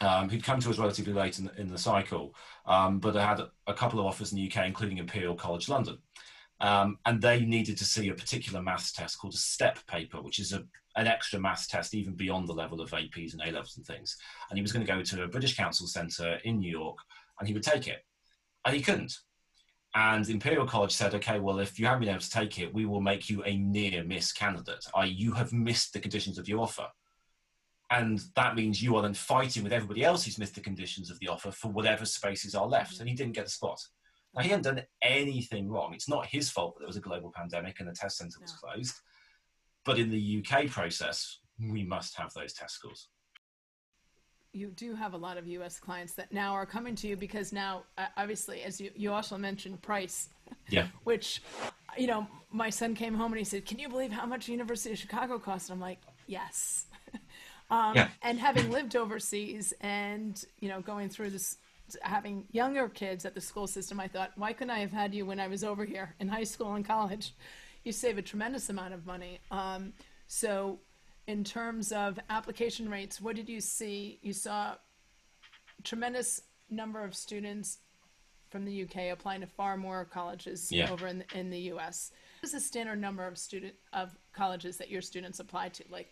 [0.00, 2.34] um, who'd come to us relatively late in the, in the cycle,
[2.66, 5.98] um, but had a couple of offers in the UK, including Imperial College London.
[6.60, 10.38] Um, and they needed to see a particular maths test called a STEP paper, which
[10.38, 10.64] is a,
[10.96, 14.16] an extra maths test even beyond the level of APs and A levels and things.
[14.50, 16.98] And he was going to go to a British Council Centre in New York
[17.38, 18.04] and he would take it.
[18.64, 19.18] And he couldn't.
[19.96, 22.84] And Imperial College said, okay, well, if you haven't been able to take it, we
[22.84, 26.60] will make you a near miss candidate, i.e., you have missed the conditions of your
[26.60, 26.86] offer.
[27.90, 31.18] And that means you are then fighting with everybody else who's missed the conditions of
[31.20, 32.92] the offer for whatever spaces are left.
[32.92, 33.00] Mm-hmm.
[33.00, 33.80] And he didn't get a spot.
[34.34, 35.94] Now, he hadn't done anything wrong.
[35.94, 38.52] It's not his fault that there was a global pandemic and the test centre was
[38.52, 38.68] no.
[38.68, 38.96] closed.
[39.86, 43.08] But in the UK process, we must have those test scores
[44.56, 45.78] you do have a lot of U.S.
[45.78, 49.36] clients that now are coming to you because now, uh, obviously, as you, you also
[49.36, 50.30] mentioned, price.
[50.70, 50.86] Yeah.
[51.04, 51.42] Which,
[51.98, 54.92] you know, my son came home and he said, "Can you believe how much University
[54.92, 56.86] of Chicago costs?" And I'm like, "Yes."
[57.70, 58.08] um, yeah.
[58.22, 61.58] And having lived overseas and you know going through this,
[62.00, 65.26] having younger kids at the school system, I thought, why couldn't I have had you
[65.26, 67.34] when I was over here in high school and college?
[67.84, 69.38] You save a tremendous amount of money.
[69.50, 69.92] Um,
[70.26, 70.80] so
[71.26, 74.18] in terms of application rates, what did you see?
[74.22, 74.74] You saw
[75.82, 77.78] tremendous number of students
[78.48, 80.90] from the UK applying to far more colleges yeah.
[80.90, 82.12] over in the, in the US.
[82.40, 85.84] What is the standard number of student of colleges that your students apply to?
[85.90, 86.10] Like,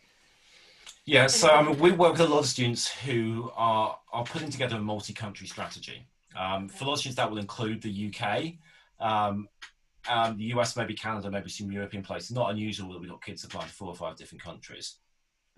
[1.07, 4.51] yeah, so I mean, we work with a lot of students who are are putting
[4.51, 6.07] together a multi-country strategy.
[6.37, 8.55] Um, for a lot of students, that will include the UK.
[9.01, 9.49] Um,
[10.09, 12.33] um, the US, maybe Canada, maybe some European places.
[12.33, 14.97] Not unusual that we've got kids applying to four or five different countries.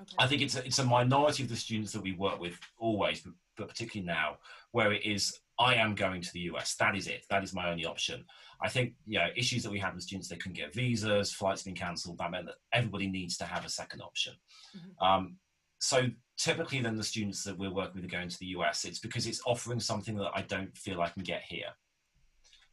[0.01, 0.17] Okay.
[0.19, 3.23] I think it's a, it's a minority of the students that we work with always,
[3.57, 4.37] but, particularly now,
[4.73, 6.75] where it is I am going to the US.
[6.75, 7.25] That is it.
[7.31, 8.25] That is my only option.
[8.61, 11.77] I think yeah, issues that we had with students they couldn't get visas, flights being
[11.77, 12.19] cancelled.
[12.19, 14.35] That meant that everybody needs to have a second option.
[14.77, 15.05] Mm-hmm.
[15.05, 15.37] Um,
[15.79, 18.85] so typically, then the students that we're working with are going to the US.
[18.85, 21.69] It's because it's offering something that I don't feel I can get here.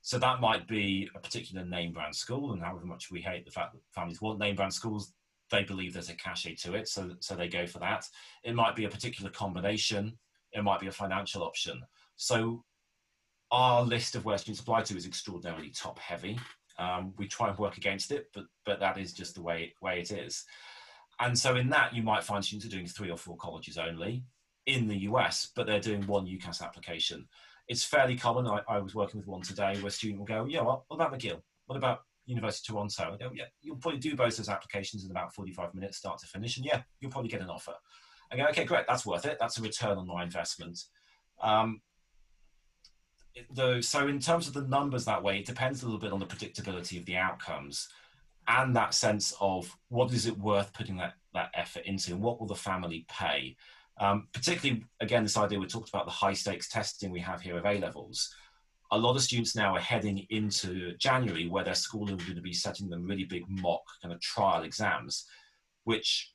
[0.01, 3.51] So that might be a particular name brand school, and however much we hate the
[3.51, 5.13] fact that families want name brand schools,
[5.53, 8.09] they believe there's a cachet to it, so so they go for that.
[8.43, 10.17] It might be a particular combination.
[10.51, 11.81] It might be a financial option.
[12.15, 12.63] So
[13.51, 16.39] our list of where students apply to is extraordinarily top heavy.
[16.79, 19.99] Um, we try and work against it, but but that is just the way way
[19.99, 20.43] it is.
[21.19, 24.23] And so in that, you might find students are doing three or four colleges only
[24.65, 27.27] in the US, but they're doing one UCAS application.
[27.67, 28.47] It's fairly common.
[28.47, 30.95] I, I was working with one today where a student will go, yeah, well, what
[30.97, 31.41] about McGill?
[31.67, 33.17] What about University of Toronto.
[33.33, 36.65] Yeah, you'll probably do both those applications in about 45 minutes, start to finish, and
[36.65, 37.73] yeah, you'll probably get an offer.
[38.31, 39.37] I go, okay, great, that's worth it.
[39.39, 40.79] That's a return on my investment.
[41.41, 41.81] Um,
[43.53, 46.19] the, so in terms of the numbers that way, it depends a little bit on
[46.19, 47.89] the predictability of the outcomes
[48.47, 52.39] and that sense of what is it worth putting that, that effort into and what
[52.39, 53.55] will the family pay.
[53.99, 57.57] Um, particularly, again, this idea we talked about the high stakes testing we have here
[57.57, 58.33] of A levels
[58.93, 62.41] a lot of students now are heading into January where their school are going to
[62.41, 65.25] be setting them really big mock kind of trial exams,
[65.83, 66.31] which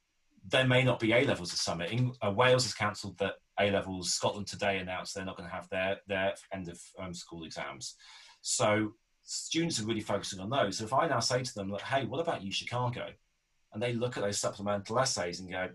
[0.48, 1.84] there may not be A levels this summer.
[1.84, 4.12] In, uh, Wales has cancelled that A levels.
[4.12, 7.94] Scotland today announced they're not going to have their their end of um, school exams.
[8.40, 10.78] So students are really focusing on those.
[10.78, 13.06] So if I now say to them, "Hey, what about U Chicago?"
[13.72, 15.68] and they look at those supplemental essays and go,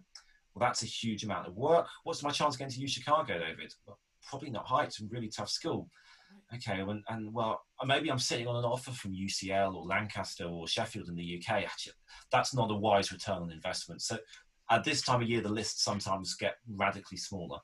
[0.53, 1.87] "Well, that's a huge amount of work.
[2.03, 4.83] What's my chance of getting to U Chicago, David?" Well, probably not high.
[4.83, 5.89] It's a really tough school
[6.55, 10.67] okay, and, and well, maybe I'm sitting on an offer from UCL or Lancaster or
[10.67, 11.63] Sheffield in the UK.
[11.63, 11.93] Actually,
[12.31, 14.01] that's not a wise return on investment.
[14.01, 14.17] So
[14.69, 17.59] at this time of year, the lists sometimes get radically smaller.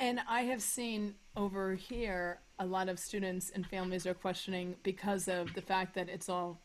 [0.00, 5.28] And I have seen over here a lot of students and families are questioning because
[5.28, 6.60] of the fact that it's all,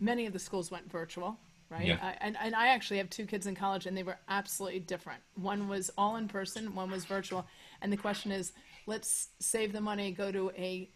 [0.00, 1.38] many of the schools went virtual,
[1.70, 1.86] right?
[1.86, 1.98] Yeah.
[2.02, 5.20] I, and, and I actually have two kids in college and they were absolutely different.
[5.36, 7.46] One was all in person, one was virtual.
[7.80, 8.52] And the question is,
[8.86, 10.90] let's save the money, go to a,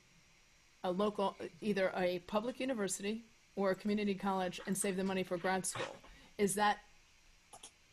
[0.84, 3.24] a local, either a public university
[3.56, 5.96] or a community college and save the money for grad school.
[6.38, 6.78] Is that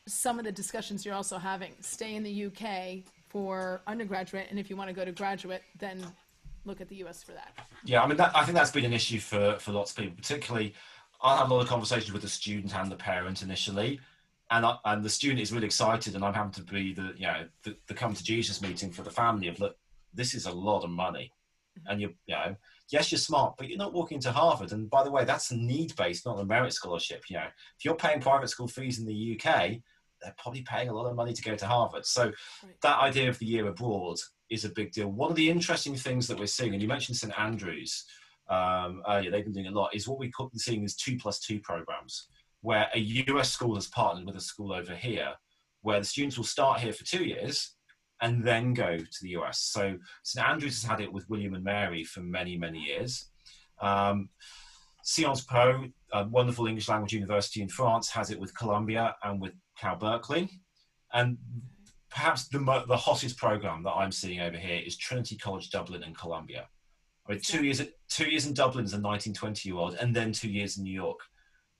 [0.07, 1.73] some of the discussions you're also having?
[1.81, 6.05] Stay in the UK for undergraduate, and if you want to go to graduate, then
[6.65, 7.53] look at the US for that.
[7.83, 10.15] Yeah, I mean, that, I think that's been an issue for, for lots of people,
[10.15, 10.73] particularly.
[11.21, 13.99] I have a lot of conversations with the student and the parent initially,
[14.51, 17.25] and I, and the student is really excited, and I'm having to be the you
[17.25, 19.75] know the, the come to Jesus meeting for the family of look,
[20.15, 21.31] this is a lot of money.
[21.77, 21.91] Mm-hmm.
[21.91, 22.55] And you, you know,
[22.91, 24.71] yes, you're smart, but you're not walking to Harvard.
[24.71, 27.23] And by the way, that's a need based, not a merit scholarship.
[27.29, 27.47] You know,
[27.77, 29.77] if you're paying private school fees in the UK,
[30.21, 32.05] they're probably paying a lot of money to go to Harvard.
[32.05, 32.81] So right.
[32.81, 34.17] that idea of the year abroad
[34.49, 35.09] is a big deal.
[35.09, 38.05] One of the interesting things that we're seeing, and you mentioned St Andrews
[38.49, 41.59] um, earlier, they've been doing a lot, is what we're seeing is two plus two
[41.59, 42.27] programs,
[42.61, 45.33] where a US school has partnered with a school over here,
[45.81, 47.74] where the students will start here for two years
[48.21, 49.59] and then go to the US.
[49.59, 53.29] So St Andrews has had it with William and Mary for many, many years.
[53.81, 54.29] Um,
[55.03, 59.53] Sciences Po, a wonderful English language university in France, has it with Columbia and with
[59.79, 60.49] Cal Berkeley.
[61.13, 61.37] And
[62.09, 66.17] perhaps the, the hottest program that I'm seeing over here is Trinity College Dublin and
[66.17, 66.67] Columbia.
[67.27, 70.15] I mean, two years two years in Dublin as a 19, 20 year old, and
[70.15, 71.19] then two years in New York.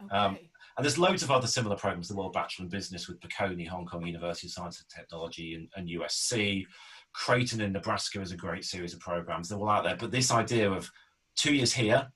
[0.04, 0.16] Okay.
[0.16, 0.38] Um,
[0.78, 3.86] and there's loads of other similar programs, the World Bachelor in Business with Bocconi, Hong
[3.86, 6.66] Kong University of Science and Technology, and, and USC.
[7.14, 9.48] Creighton in Nebraska is a great series of programs.
[9.48, 9.96] They're all out there.
[9.96, 10.92] But this idea of
[11.38, 12.08] two years here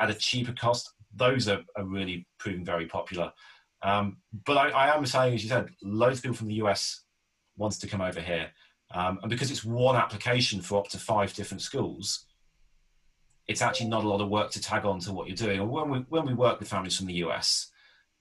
[0.00, 3.32] at a cheaper cost, those are, are really proving very popular.
[3.82, 7.04] Um, but I, I, am saying, as you said, loads of people from the US
[7.56, 8.48] wants to come over here.
[8.92, 12.26] Um, and because it's one application for up to five different schools,
[13.46, 15.66] it's actually not a lot of work to tag on to what you're doing.
[15.68, 17.70] When we, when we work with families from the US,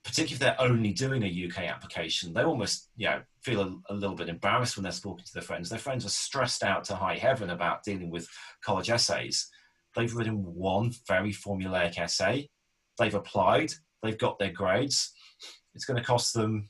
[0.08, 3.94] particularly if they're only doing a UK application, they almost you know feel a, a,
[3.94, 5.70] little bit embarrassed when they're talking to their friends.
[5.70, 8.30] Their friends are stressed out to high heaven about dealing with
[8.64, 9.50] college essays.
[9.96, 12.50] They've written one very formulaic essay.
[12.98, 13.74] They've applied.
[14.02, 15.12] They've got their grades.
[15.76, 16.70] It's going to cost them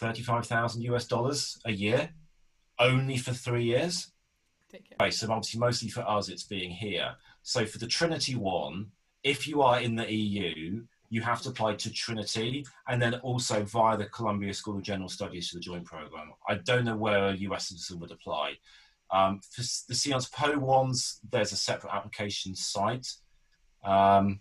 [0.00, 2.14] thirty-five thousand US dollars a year,
[2.78, 4.10] only for three years.
[4.74, 7.16] Okay, so obviously, mostly for us, it's being here.
[7.42, 11.72] So for the Trinity one, if you are in the EU, you have to apply
[11.76, 15.84] to Trinity and then also via the Columbia School of General Studies to the joint
[15.84, 16.32] program.
[16.48, 18.54] I don't know where a US citizen would apply.
[19.12, 23.06] Um, for the Sciences Po ones, there's a separate application site.
[23.84, 24.40] Um,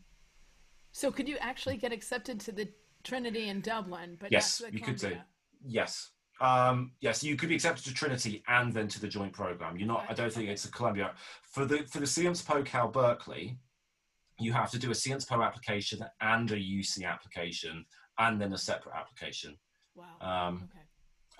[0.94, 2.68] so could you actually get accepted to the
[3.04, 5.16] Trinity in Dublin, but yes, you could do.
[5.64, 6.10] Yes.
[6.42, 9.78] Um, yes, you could be accepted to Trinity and then to the joint program.
[9.78, 10.06] You're not.
[10.10, 11.12] I don't think it's a Columbia
[11.44, 13.60] for the for the Po Cal Berkeley.
[14.44, 17.86] You have to do a Sciences Po application and a UC application,
[18.20, 19.58] and then a separate application.
[19.96, 20.06] Wow.
[20.22, 20.84] Um, okay.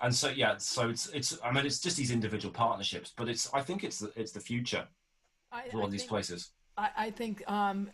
[0.00, 1.38] And so yeah, so it's it's.
[1.44, 3.52] I mean, it's just these individual partnerships, but it's.
[3.54, 4.86] I think it's the it's the future
[5.52, 6.50] I, for all these places.
[6.76, 7.90] I, I think um,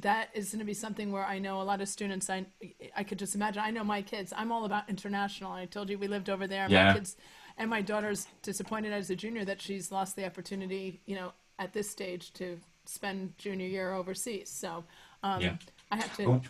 [0.00, 2.28] that is going to be something where I know a lot of students.
[2.28, 2.46] I
[2.94, 3.62] I could just imagine.
[3.64, 4.32] I know my kids.
[4.36, 5.52] I'm all about international.
[5.52, 6.66] I told you we lived over there.
[6.68, 6.88] Yeah.
[6.88, 7.16] My kids
[7.56, 11.00] and my daughter's disappointed as a junior that she's lost the opportunity.
[11.06, 14.50] You know, at this stage to spend junior year overseas.
[14.50, 14.84] So
[15.22, 15.56] um, yeah.
[15.90, 16.40] I have to.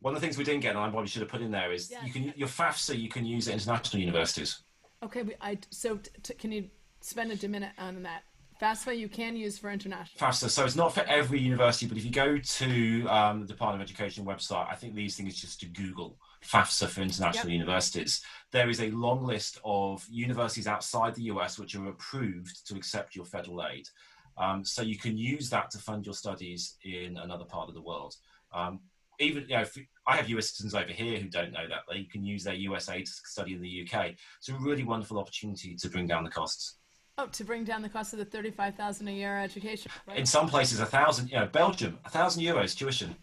[0.00, 1.72] one of the things we didn't get, and I probably should have put in there,
[1.72, 2.04] is yeah.
[2.04, 4.62] you can your FAFSA you can use at international universities.
[5.02, 6.68] Okay, I so t- can you
[7.00, 8.22] spend a minute on that?
[8.60, 10.26] FAFSA you can use for international.
[10.26, 13.82] FAFSA, so it's not for every university, but if you go to um, the Department
[13.82, 17.58] of Education website, I think these things just to Google FAFSA for international yep.
[17.58, 18.22] universities.
[18.52, 23.16] There is a long list of universities outside the US which are approved to accept
[23.16, 23.88] your federal aid.
[24.36, 27.82] Um, so you can use that to fund your studies in another part of the
[27.82, 28.16] world.
[28.52, 28.80] Um,
[29.20, 32.04] even you know, if, I have US citizens over here who don't know that they
[32.04, 34.14] can use their US aid to study in the UK.
[34.38, 36.76] It's a really wonderful opportunity to bring down the costs.
[37.16, 39.92] Oh, to bring down the cost of the thirty-five thousand a year education.
[40.08, 40.18] Right?
[40.18, 41.30] In some places, a thousand.
[41.30, 43.14] You know, Belgium, a thousand euros tuition.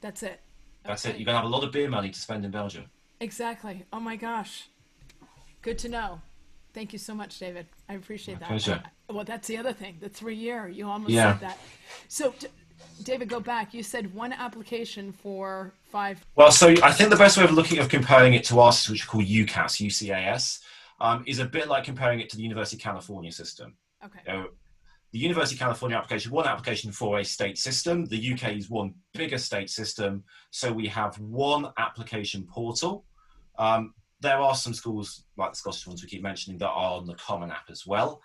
[0.00, 0.40] That's it.
[0.84, 1.14] That's okay.
[1.14, 1.18] it.
[1.18, 2.84] You're gonna have a lot of beer money to spend in Belgium.
[3.18, 3.84] Exactly.
[3.92, 4.68] Oh my gosh.
[5.62, 6.22] Good to know.
[6.72, 7.66] Thank you so much, David.
[7.88, 8.48] I appreciate my that.
[8.48, 8.82] Pleasure.
[9.08, 9.96] well, that's the other thing.
[10.00, 10.68] The three year.
[10.68, 11.32] You almost yeah.
[11.32, 11.58] said that.
[12.08, 12.34] So,
[13.02, 13.74] David, go back.
[13.74, 16.24] You said one application for five.
[16.36, 19.12] Well, so I think the best way of looking at comparing it to us, which
[19.12, 20.60] we call UCAS, UCAS
[21.00, 23.74] um, is a bit like comparing it to the University of California system.
[24.02, 24.20] Okay.
[25.12, 28.06] the University of California application, one application for a state system.
[28.06, 33.04] The UK is one bigger state system, so we have one application portal.
[33.58, 37.06] Um, there are some schools like the Scottish ones we keep mentioning that are on
[37.06, 38.22] the Common App as well.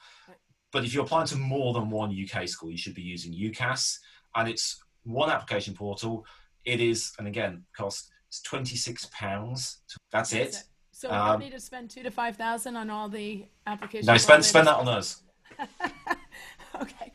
[0.72, 3.98] But if you're applying to more than one UK school, you should be using UCAS,
[4.36, 6.26] and it's one application portal.
[6.66, 9.80] It is, and again, cost it's twenty six pounds.
[10.12, 10.64] That's it.
[10.92, 14.08] So um, need to spend two to five thousand on all the applications.
[14.08, 15.22] No, spend spend that on us.
[16.82, 17.14] okay,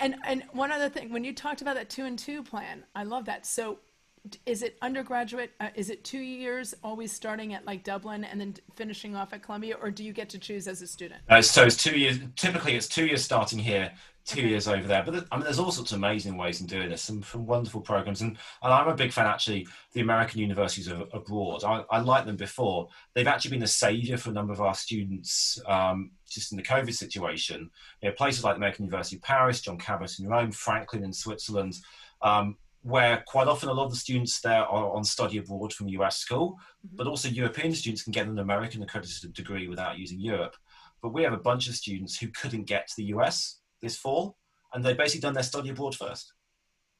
[0.00, 3.04] and and one other thing, when you talked about that two and two plan, I
[3.04, 3.46] love that.
[3.46, 3.78] So,
[4.46, 5.52] is it undergraduate?
[5.60, 9.42] Uh, is it two years, always starting at like Dublin and then finishing off at
[9.42, 11.20] Columbia, or do you get to choose as a student?
[11.28, 12.18] Uh, so it's two years.
[12.36, 13.92] Typically, it's two years starting here,
[14.24, 14.48] two okay.
[14.48, 15.02] years over there.
[15.04, 17.80] But I mean, there's all sorts of amazing ways in doing this, some, some wonderful
[17.80, 18.20] programs.
[18.20, 21.64] And, and I'm a big fan, actually, the American universities of, abroad.
[21.64, 22.88] I, I like them before.
[23.14, 26.64] They've actually been a savior for a number of our students um, just in the
[26.64, 27.70] COVID situation.
[28.02, 31.12] You know, places like the American University of Paris, John Cabot in Rome, Franklin in
[31.12, 31.76] Switzerland,
[32.22, 35.88] um, where quite often a lot of the students there are on study abroad from
[35.88, 36.52] US school,
[36.86, 36.96] mm-hmm.
[36.96, 40.56] but also European students can get an American accredited degree without using Europe.
[41.02, 44.36] But we have a bunch of students who couldn't get to the US this fall,
[44.72, 46.32] and they've basically done their study abroad first.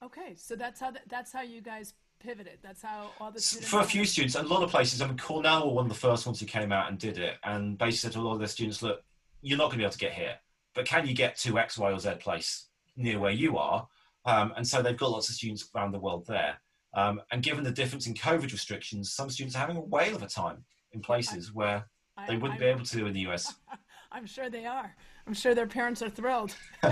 [0.05, 2.59] Okay, so that's how that's how you guys pivoted.
[2.63, 3.69] That's how all the students.
[3.69, 5.03] For a few students, a lot of places.
[5.03, 7.37] I mean, Cornell were one of the first ones who came out and did it,
[7.45, 9.03] and basically said to a lot of their students, "Look,
[9.41, 10.39] you're not going to be able to get here,
[10.75, 13.89] but can you get to X, Y, or Z place near where you are?"
[14.25, 16.61] Um, and so they've got lots of students around the world there.
[16.95, 20.23] Um, and given the difference in COVID restrictions, some students are having a whale of
[20.23, 21.87] a time in places I, where
[22.27, 23.55] they wouldn't I, be able to in the US.
[24.13, 24.95] I'm sure they are.
[25.27, 26.55] I'm sure their parents are thrilled.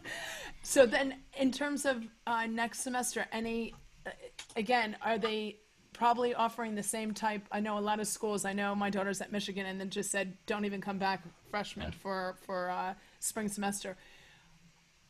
[0.62, 3.74] so then, in terms of uh, next semester, any
[4.06, 4.10] uh,
[4.56, 5.58] again, are they
[5.92, 7.46] probably offering the same type?
[7.52, 8.44] I know a lot of schools.
[8.44, 11.88] I know my daughter's at Michigan, and then just said, "Don't even come back, freshmen,
[11.88, 11.98] yeah.
[12.00, 13.96] for for uh, spring semester."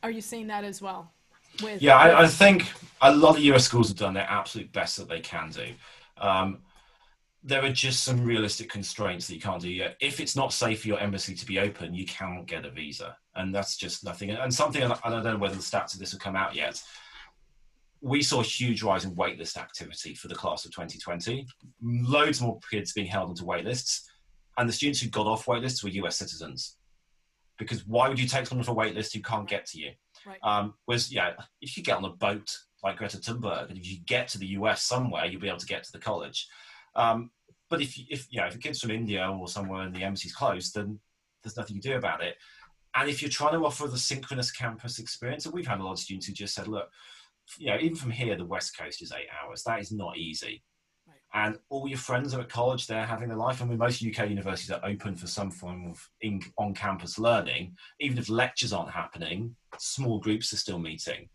[0.03, 1.13] Are you seeing that as well?
[1.63, 4.97] With yeah, I, I, think a lot of US schools have done their absolute best
[4.97, 5.69] that they can do.
[6.19, 6.59] Um,
[7.47, 9.97] there are just some realistic constraints that you can't do yet.
[10.01, 13.17] If it's not safe for your embassy to be open, you can't get a visa,
[13.37, 14.31] and that's just nothing.
[14.31, 16.83] And something I don't know whether the stats of this have come out yet.
[18.01, 21.47] We saw a huge rise in waitlist activity for the class of 2020.
[21.83, 24.03] Loads more kids being held onto waitlists,
[24.59, 26.77] and the students who got off waitlists were US citizens.
[27.59, 29.93] Because why would you take someone off a waitlist who can't get to you?
[30.27, 30.39] Right.
[30.43, 33.99] Um, whereas, yeah, if you get on a boat like Greta Thunberg, and if you
[34.07, 36.49] get to the US somewhere, you'll be able to get to the college.
[36.95, 37.31] Um,
[37.69, 40.35] but if if you know if a kid's from India or somewhere and the embassy's
[40.35, 41.01] closed, then
[41.43, 42.37] there's nothing you do about it.
[42.95, 45.93] And if you're trying to offer the synchronous campus experience, and we've had a lot
[45.93, 46.89] of students who just said, look,
[47.59, 49.63] you know, even from here, the West Coast is eight hours.
[49.63, 50.63] That is not easy.
[51.37, 53.61] And all your friends are at college, they're having their life.
[53.61, 57.77] I mean, most UK universities are open for some form of in, on campus learning.
[58.01, 61.29] Even if lectures aren't happening, small groups are still meeting.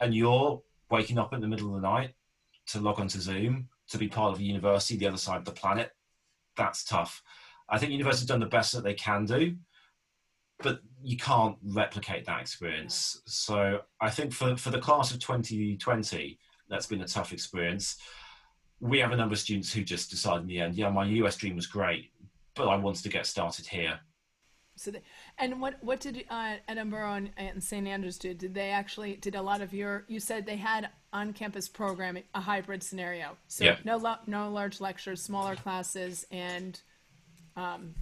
[0.00, 2.14] And you're waking up in the middle of the night
[2.66, 5.52] to log onto Zoom to be part of a university the other side of the
[5.52, 5.92] planet,
[6.56, 7.22] that's tough.
[7.68, 9.54] I think universities have done the best that they can do,
[10.64, 13.22] but you can't replicate that experience.
[13.26, 17.98] So I think for, for the class of 2020, that's been a tough experience.
[18.80, 21.36] We have a number of students who just decide in the end, yeah, my US
[21.36, 22.10] dream was great,
[22.54, 23.98] but I wanted to get started here.
[24.76, 25.02] So, they,
[25.38, 28.34] and what what did uh, Edinburgh and, and St Andrews do?
[28.34, 30.04] Did they actually did a lot of your?
[30.08, 33.36] You said they had on-campus programming, a hybrid scenario.
[33.46, 33.76] So yeah.
[33.84, 36.80] no no large lectures, smaller classes, and
[37.54, 37.94] um,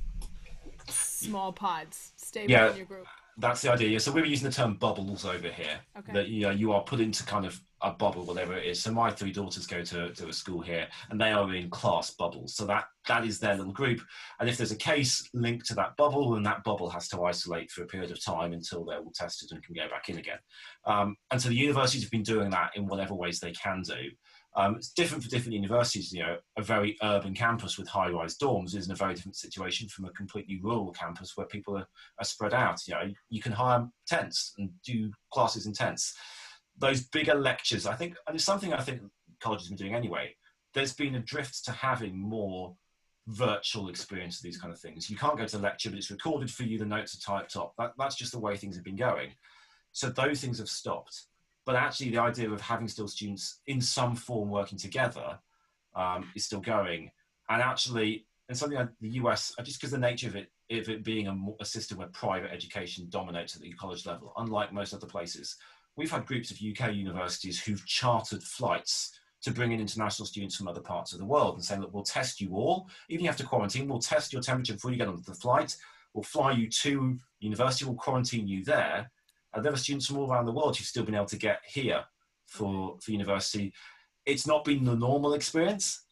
[0.88, 2.12] small pods.
[2.16, 2.64] Stay yeah.
[2.64, 3.06] within your group
[3.38, 3.88] that's the idea.
[3.88, 3.98] Yeah.
[3.98, 5.78] So we were using the term bubbles over here.
[5.98, 6.12] Okay.
[6.12, 8.80] That you know you are put into kind of a bubble, whatever it is.
[8.80, 12.10] So my three daughters go to, to a school here, and they are in class
[12.10, 12.54] bubbles.
[12.54, 14.00] So that that is their little group.
[14.38, 17.70] And if there's a case linked to that bubble, then that bubble has to isolate
[17.70, 20.38] for a period of time until they're all tested and can go back in again.
[20.86, 24.10] Um, and so the universities have been doing that in whatever ways they can do.
[24.54, 26.12] Um, it's different for different universities.
[26.12, 29.88] You know, a very urban campus with high-rise dorms is in a very different situation
[29.88, 31.86] from a completely rural campus where people are,
[32.18, 32.80] are spread out.
[32.86, 36.14] You know, you can hire tents and do classes in tents.
[36.78, 39.02] Those bigger lectures, I think, and it's something I think
[39.40, 40.34] colleges have been doing anyway.
[40.74, 42.74] There's been a drift to having more
[43.28, 45.08] virtual experience of these kind of things.
[45.08, 46.78] You can't go to the lecture, but it's recorded for you.
[46.78, 47.74] The notes are typed up.
[47.78, 49.30] That, that's just the way things have been going.
[49.92, 51.26] So those things have stopped
[51.64, 55.38] but actually the idea of having still students in some form working together
[55.94, 57.10] um, is still going.
[57.48, 60.88] And actually, and something like the US, uh, just because the nature of it, of
[60.88, 64.94] it being a, a, system where private education dominates at the college level, unlike most
[64.94, 65.56] other places,
[65.96, 70.68] we've had groups of UK universities who've chartered flights to bring in international students from
[70.68, 72.88] other parts of the world and saying, look, we'll test you all.
[73.08, 75.34] Even if you have to quarantine, we'll test your temperature before you get onto the
[75.34, 75.76] flight.
[76.14, 79.10] We'll fly you to university, we'll quarantine you there
[79.54, 81.60] and there are students from all around the world who've still been able to get
[81.66, 82.04] here
[82.46, 83.72] for, for university.
[84.24, 86.04] It's not been the normal experience,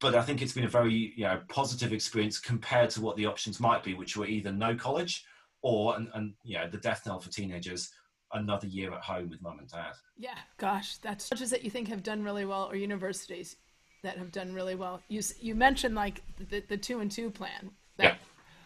[0.00, 3.26] but I think it's been a very you know, positive experience compared to what the
[3.26, 5.24] options might be, which were either no college
[5.62, 7.90] or, and, and you know, the death knell for teenagers,
[8.32, 9.92] another year at home with mum and dad.
[10.16, 13.56] Yeah, gosh, that's colleges that you think have done really well or universities
[14.02, 15.00] that have done really well.
[15.08, 17.70] You, you mentioned like the, the two and two plan.
[17.96, 18.04] That...
[18.04, 18.14] Yeah,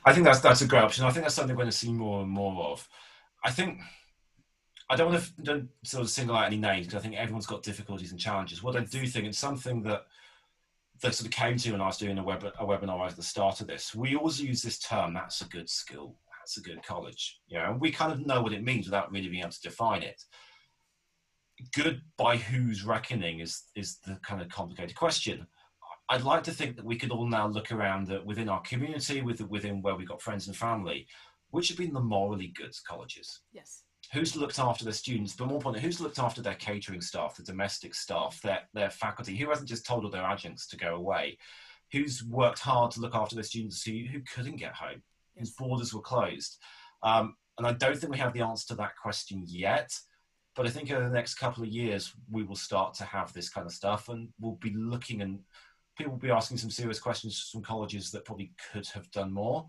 [0.05, 1.05] I think that's, that's a great option.
[1.05, 2.89] I think that's something we're going to see more and more of.
[3.45, 3.81] I think
[4.91, 7.47] I don't want to don't sort of single out any names because I think everyone's
[7.47, 8.63] got difficulties and challenges.
[8.63, 10.03] What I do think it's something that
[11.01, 13.23] that sort of came to when I was doing a, web, a webinar at the
[13.23, 13.95] start of this.
[13.95, 17.41] We always use this term, that's a good school, that's a good college.
[17.47, 19.63] You know, and we kind of know what it means without really being able to
[19.63, 20.21] define it.
[21.73, 25.47] Good by whose reckoning is is the kind of complicated question.
[26.09, 29.41] I'd like to think that we could all now look around within our community, with,
[29.49, 31.07] within where we've got friends and family,
[31.51, 33.41] which have been the morally good colleges?
[33.53, 33.85] Yes.
[34.13, 37.45] Who's looked after the students, but more importantly, who's looked after their catering staff, the
[37.45, 39.37] domestic staff, their, their faculty?
[39.37, 41.39] Who hasn't just told all their adjuncts to go away?
[41.93, 45.03] Who's worked hard to look after the students who, who couldn't get home.
[45.37, 46.59] Whose borders were closed?
[47.03, 49.93] Um, and I don't think we have the answer to that question yet.
[50.55, 53.49] But I think over the next couple of years, we will start to have this
[53.49, 55.39] kind of stuff and we'll be looking and
[55.97, 59.67] people will be asking some serious questions from colleges that probably could have done more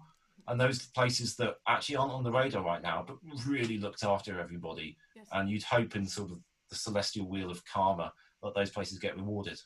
[0.48, 4.40] and those places that actually aren't on the radar right now, but really looked after
[4.40, 5.28] everybody, yes.
[5.32, 6.40] and you'd hope in sort of
[6.70, 8.12] the celestial wheel of karma
[8.42, 9.60] that those places get rewarded.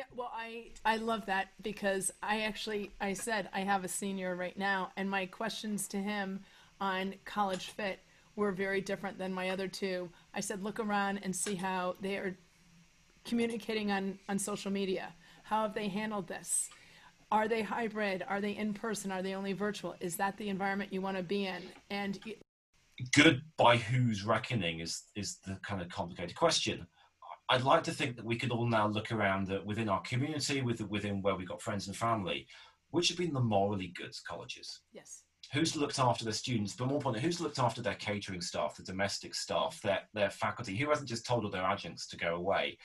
[0.00, 4.34] Yeah, well, I I love that because I actually I said I have a senior
[4.34, 6.40] right now, and my questions to him
[6.80, 7.98] on College Fit
[8.34, 10.08] were very different than my other two.
[10.32, 12.34] I said, look around and see how they are
[13.26, 15.12] communicating on on social media.
[15.42, 16.70] How have they handled this?
[17.30, 18.24] Are they hybrid?
[18.26, 19.12] Are they in person?
[19.12, 19.96] Are they only virtual?
[20.00, 21.62] Is that the environment you want to be in?
[21.90, 22.18] And
[23.12, 26.86] good by whose reckoning is is the kind of complicated question.
[27.50, 31.20] I'd like to think that we could all now look around within our community, within
[31.20, 32.46] where we've got friends and family,
[32.90, 34.82] which have been the morally good colleges.
[34.92, 35.24] Yes.
[35.52, 38.84] Who's looked after their students, but more importantly, who's looked after their catering staff, the
[38.84, 42.78] domestic staff, their, their faculty, who hasn't just told all their adjuncts to go away,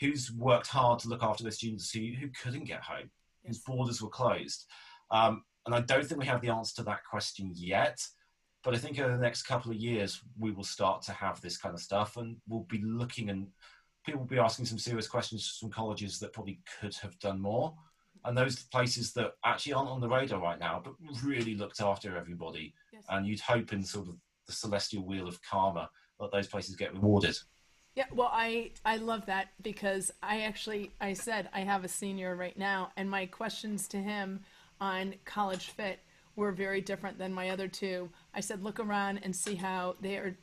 [0.00, 3.10] who's worked hard to look after their students who, who couldn't get home,
[3.44, 3.46] yes.
[3.46, 4.66] whose borders were closed.
[5.12, 8.04] Um, and I don't think we have the answer to that question yet.
[8.64, 11.56] But I think over the next couple of years, we will start to have this
[11.56, 13.46] kind of stuff and we'll be looking and
[14.08, 17.74] people will be asking some serious questions from colleges that probably could have done more.
[18.24, 22.16] And those places that actually aren't on the radar right now, but really looked after
[22.16, 22.74] everybody.
[22.90, 23.04] Yes.
[23.10, 26.94] And you'd hope in sort of the celestial wheel of karma that those places get
[26.94, 27.36] rewarded.
[27.94, 32.34] Yeah, well, I I love that because I actually I said I have a senior
[32.34, 34.40] right now, and my questions to him
[34.80, 35.98] on College Fit
[36.34, 38.08] were very different than my other two.
[38.32, 40.36] I said, look around and see how they are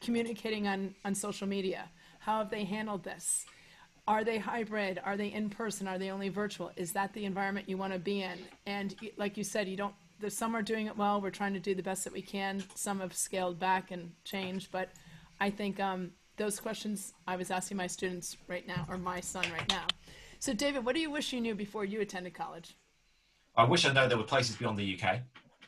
[0.00, 1.88] communicating on on social media.
[2.24, 3.44] How have they handled this?
[4.08, 4.98] Are they hybrid?
[5.04, 5.86] Are they in person?
[5.86, 6.72] Are they only virtual?
[6.74, 8.38] Is that the environment you want to be in?
[8.64, 9.94] And like you said, you don't.
[10.20, 11.20] There's some are doing it well.
[11.20, 12.64] We're trying to do the best that we can.
[12.74, 14.88] Some have scaled back and changed, but
[15.38, 19.44] I think um, those questions I was asking my students right now, or my son
[19.52, 19.84] right now.
[20.38, 22.74] So, David, what do you wish you knew before you attended college?
[23.54, 25.18] I wish I know there were places beyond the UK.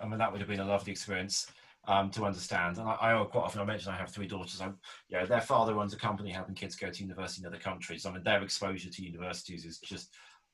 [0.00, 1.48] I mean, that would have been a lovely experience
[1.87, 2.78] um, to understand.
[2.78, 4.61] And I, I, quite often I mention I have three daughters.
[4.61, 4.78] I'm,
[5.09, 8.07] you know, their father runs a company helping kids go to university in other countries.
[8.07, 10.11] I mean, their exposure to universities is just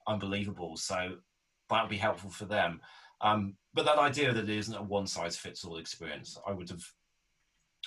[0.07, 0.76] unbelievable.
[0.76, 1.16] So
[1.70, 2.80] that would be helpful for them.
[3.20, 6.68] Um, but that idea that it isn't a one size fits all experience, I would
[6.68, 6.85] have,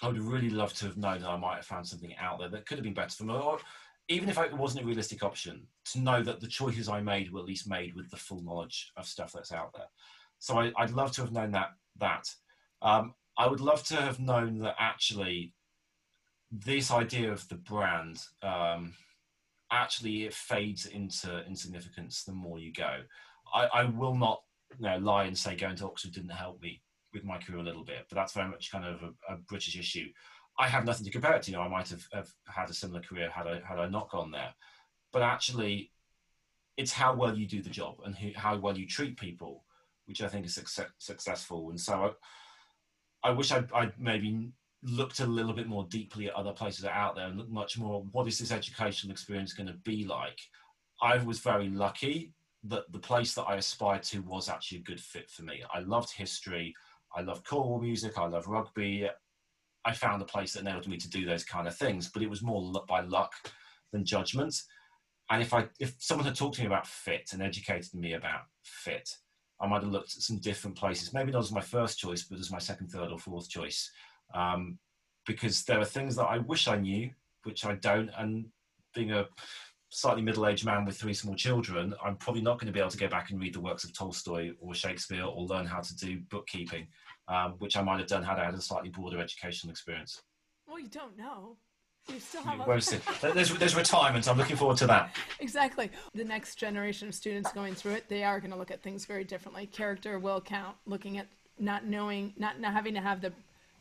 [0.01, 2.49] I would really loved to have known that I might have found something out there
[2.49, 3.33] that could have been better for me.
[3.33, 3.59] Or
[4.07, 7.39] even if it wasn't a realistic option, to know that the choices I made were
[7.39, 9.87] at least made with the full knowledge of stuff that's out there.
[10.39, 11.71] So I, would love to have known that.
[11.97, 12.27] That
[12.81, 15.53] um, I would love to have known that actually
[16.51, 18.93] this idea of the brand um,
[19.71, 22.99] actually it fades into insignificance the more you go.
[23.53, 24.41] I, I will not
[24.79, 26.81] you know, lie and say going to Oxford didn't help me
[27.13, 29.77] with my career a little bit, but that's very much kind of a, a British
[29.77, 30.07] issue.
[30.57, 31.51] I have nothing to compare it to.
[31.51, 34.09] You know, I might have, have had a similar career had I had I not
[34.09, 34.53] gone there,
[35.11, 35.91] but actually,
[36.77, 39.63] it's how well you do the job and who, how well you treat people,
[40.05, 41.69] which I think is success, successful.
[41.69, 42.11] And so, I
[43.31, 44.51] wish I'd, I'd, maybe
[44.83, 47.51] looked a little bit more deeply at other places that are out there and looked
[47.51, 50.39] much more what is this educational experience going to be like.
[51.01, 52.33] I was very lucky
[52.65, 55.63] that the place that I aspired to was actually a good fit for me.
[55.73, 56.73] I loved history.
[57.15, 58.17] I love choral music.
[58.17, 59.09] I love rugby.
[59.85, 62.29] I found a place that enabled me to do those kind of things, but it
[62.29, 63.33] was more by luck
[63.91, 64.55] than judgment.
[65.29, 68.41] And if I, if someone had talked to me about fit and educated me about
[68.63, 69.09] fit,
[69.59, 72.39] I might have looked at some different places, maybe not as my first choice, but
[72.39, 73.91] as my second, third, or fourth choice.
[74.33, 74.77] Um,
[75.25, 77.09] because there are things that I wish I knew,
[77.43, 78.09] which I don't.
[78.17, 78.45] And
[78.93, 79.27] being a
[79.89, 82.91] slightly middle aged man with three small children, I'm probably not going to be able
[82.91, 85.95] to go back and read the works of Tolstoy or Shakespeare or learn how to
[85.95, 86.87] do bookkeeping,
[87.27, 90.21] um, which I might have done had I had a slightly broader educational experience.
[90.67, 91.57] Well, you don't know.
[92.07, 93.33] You still have a...
[93.33, 94.27] there's, there's retirement.
[94.27, 95.15] I'm looking forward to that.
[95.39, 95.89] Exactly.
[96.13, 99.05] The next generation of students going through it, they are going to look at things
[99.05, 99.65] very differently.
[99.65, 100.75] Character will count.
[100.85, 101.27] Looking at
[101.57, 103.33] not knowing, not, not having to have the,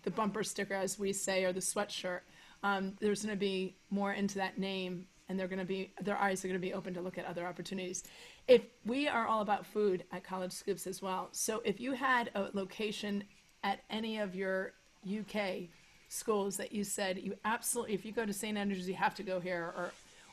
[0.04, 2.20] the bumper sticker, as we say, or the sweatshirt.
[2.62, 6.16] Um, there's going to be more into that name, and they're going to be their
[6.16, 8.04] eyes are going to be open to look at other opportunities.
[8.48, 12.30] If we are all about food at College Scoops as well, so if you had
[12.34, 13.24] a location
[13.62, 14.72] at any of your
[15.06, 15.68] UK
[16.14, 18.56] schools that you said you absolutely, if you go to St.
[18.56, 19.90] Andrews, you have to go here, or,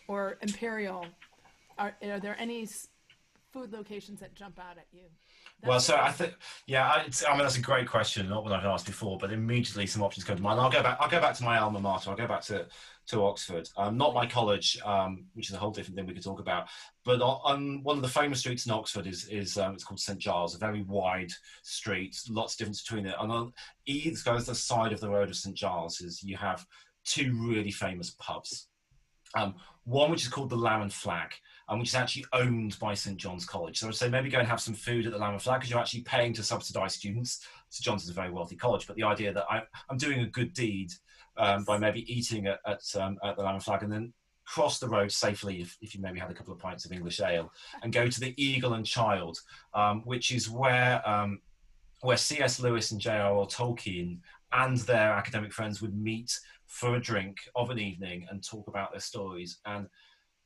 [0.08, 1.06] or Imperial?
[1.78, 2.68] Are, are there any
[3.52, 5.04] food locations that jump out at you?
[5.64, 6.34] Well, so I think,
[6.66, 9.86] yeah, I, I, mean that's a great question, not one I've asked before, but immediately
[9.86, 10.60] some options come to mind.
[10.60, 10.98] I'll go back.
[11.00, 12.10] I'll go back to my alma mater.
[12.10, 12.68] I'll go back to
[13.08, 16.24] to Oxford, um, not my college, um, which is a whole different thing we could
[16.24, 16.68] talk about.
[17.04, 20.20] But on, one of the famous streets in Oxford is is um, it's called St
[20.20, 21.32] Giles, a very wide
[21.64, 23.16] street, lots of difference between it.
[23.20, 23.54] And on
[23.86, 26.66] either side of the road of St Giles is you have
[27.04, 28.68] two really famous pubs.
[29.34, 29.56] Um,
[29.86, 31.34] one which is called the Lamb and Flag,
[31.72, 33.80] um, which is actually owned by St John's College.
[33.80, 35.72] So I'd say maybe go and have some food at the Lamb and Flag because
[35.72, 37.48] you're actually paying to subsidise students.
[37.70, 40.28] St John's is a very wealthy college, but the idea that I, am doing a
[40.28, 40.92] good deed
[41.38, 44.12] um, by maybe eating at, at, um, at the Lamb and Flag and then
[44.46, 47.22] cross the road safely if, if you maybe had a couple of pints of English
[47.22, 47.50] ale
[47.84, 49.40] and go to the Eagle and Child,
[49.74, 51.40] um, which is where um,
[52.02, 52.60] where C.S.
[52.60, 53.46] Lewis and J.R.R.
[53.46, 54.18] Tolkien
[54.52, 58.92] and their academic friends would meet for a drink of an evening and talk about
[58.92, 59.60] their stories.
[59.66, 59.88] And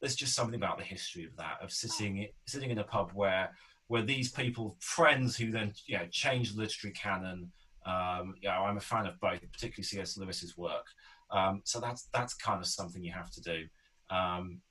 [0.06, 3.49] there's just something about the history of that, of sitting sitting in a pub where
[3.88, 7.51] where these people, friends who then you know change the literary canon.
[7.88, 10.16] Um, you know, I'm a fan of both, particularly C.S.
[10.18, 10.86] Lewis's work.
[11.32, 13.64] Um, so that's that's kind of something you have to do.
[14.12, 14.62] Um,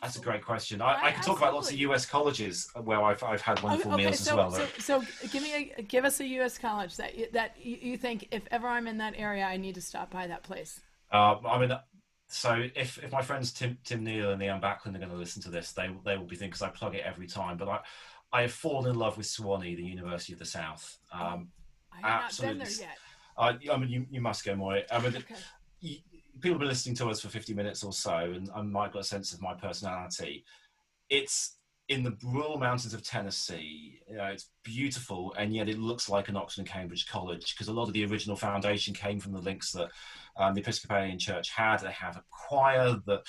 [0.00, 0.80] that's a great question.
[0.80, 2.06] I, I could talk about lots of U.S.
[2.06, 4.50] colleges where I've, I've had wonderful okay, meals so, as well.
[4.78, 6.58] So, so, give me a, give us a U.S.
[6.58, 9.80] college that you, that you think if ever I'm in that area, I need to
[9.80, 10.80] stop by that place.
[11.12, 11.72] Uh, I mean,
[12.32, 15.42] so if, if my friends Tim Tim Neal and Ian Backlund are going to listen
[15.42, 17.56] to this, they they will be thinking because I plug it every time.
[17.56, 17.80] But I
[18.32, 20.98] I have fallen in love with Sewanee, the University of the South.
[21.12, 21.48] Um,
[21.92, 22.58] I have absolutely.
[22.58, 22.98] not been there yet.
[23.36, 24.80] Uh, I mean, you, you must go more.
[24.90, 25.34] I mean, okay.
[25.80, 25.96] you,
[26.40, 29.00] people have been listening to us for 50 minutes or so, and I might got
[29.00, 30.44] a sense of my personality.
[31.08, 31.56] It's
[31.90, 34.00] in the rural mountains of Tennessee.
[34.08, 37.66] You know, it's beautiful, and yet it looks like an Oxford and Cambridge college because
[37.66, 39.90] a lot of the original foundation came from the links that
[40.36, 41.78] um, the Episcopalian Church had.
[41.78, 43.20] They have a choir that.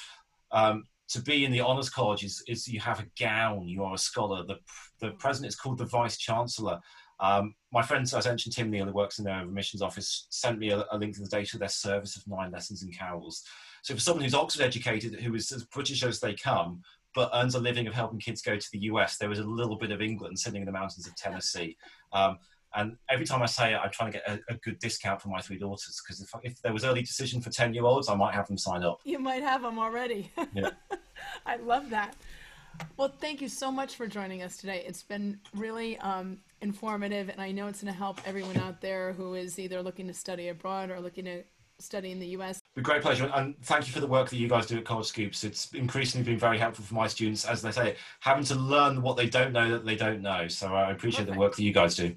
[0.52, 3.96] Um, to be in the honours college is, is you have a gown, you are
[3.96, 4.46] a scholar.
[4.46, 4.56] The,
[5.02, 6.80] the president is called the vice chancellor.
[7.20, 10.58] Um, my friend, as I mentioned, Tim Neal, who works in their admissions office, sent
[10.58, 13.44] me a, a, link to the data of their service of nine lessons and carols.
[13.82, 16.82] So for someone who's Oxford educated, who is as British as they come,
[17.14, 19.78] but earns a living of helping kids go to the US, there was a little
[19.78, 21.78] bit of England sitting in the mountains of Tennessee.
[22.14, 22.38] Um,
[22.74, 25.28] and every time I say it, I'm trying to get a, a good discount for
[25.28, 28.16] my three daughters because if, if there was early decision for 10 year olds, I
[28.16, 29.00] might have them sign up.
[29.04, 30.32] You might have them already.
[30.54, 30.70] Yeah.
[31.46, 32.16] I love that.
[32.96, 34.84] Well, thank you so much for joining us today.
[34.88, 39.12] It's been really um, informative, and I know it's going to help everyone out there
[39.14, 41.44] who is either looking to study abroad or looking to
[41.80, 42.61] study in the US.
[42.74, 44.86] It's a great pleasure, and thank you for the work that you guys do at
[44.86, 45.44] College Scoops.
[45.44, 49.18] It's increasingly been very helpful for my students, as they say, having to learn what
[49.18, 50.48] they don't know that they don't know.
[50.48, 51.34] So I appreciate Perfect.
[51.34, 52.16] the work that you guys do.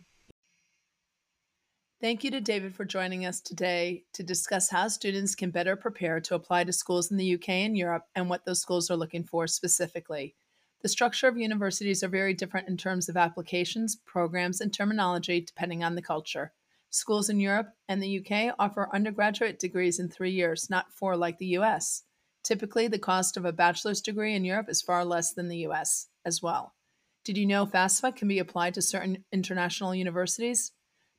[2.00, 6.20] Thank you to David for joining us today to discuss how students can better prepare
[6.20, 9.24] to apply to schools in the UK and Europe and what those schools are looking
[9.24, 10.36] for specifically.
[10.82, 15.82] The structure of universities are very different in terms of applications, programs, and terminology depending
[15.82, 16.52] on the culture.
[16.94, 21.38] Schools in Europe and the UK offer undergraduate degrees in three years, not four like
[21.38, 22.04] the US.
[22.44, 26.06] Typically, the cost of a bachelor's degree in Europe is far less than the US
[26.24, 26.76] as well.
[27.24, 30.70] Did you know FAFSA can be applied to certain international universities?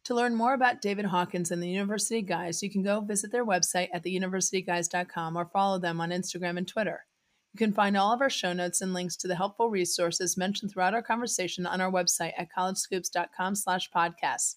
[0.06, 3.46] To learn more about David Hawkins and the University Guys, you can go visit their
[3.46, 7.06] website at theuniversityguys.com or follow them on Instagram and Twitter.
[7.54, 10.72] You can find all of our show notes and links to the helpful resources mentioned
[10.72, 14.56] throughout our conversation on our website at collegescoops.com slash podcasts.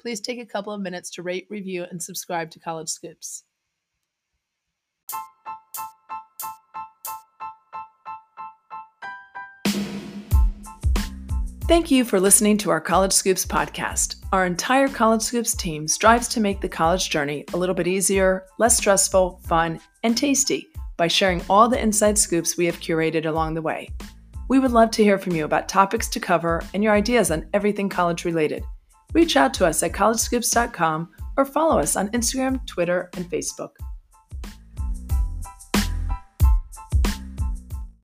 [0.00, 3.44] Please take a couple of minutes to rate, review, and subscribe to College Scoops.
[11.68, 14.16] Thank you for listening to our College Scoops podcast.
[14.32, 18.46] Our entire College Scoops team strives to make the college journey a little bit easier,
[18.58, 23.54] less stressful, fun, and tasty by sharing all the inside scoops we have curated along
[23.54, 23.88] the way.
[24.48, 27.46] We would love to hear from you about topics to cover and your ideas on
[27.54, 28.64] everything college related.
[29.12, 33.70] Reach out to us at collegescoops.com or follow us on Instagram, Twitter, and Facebook.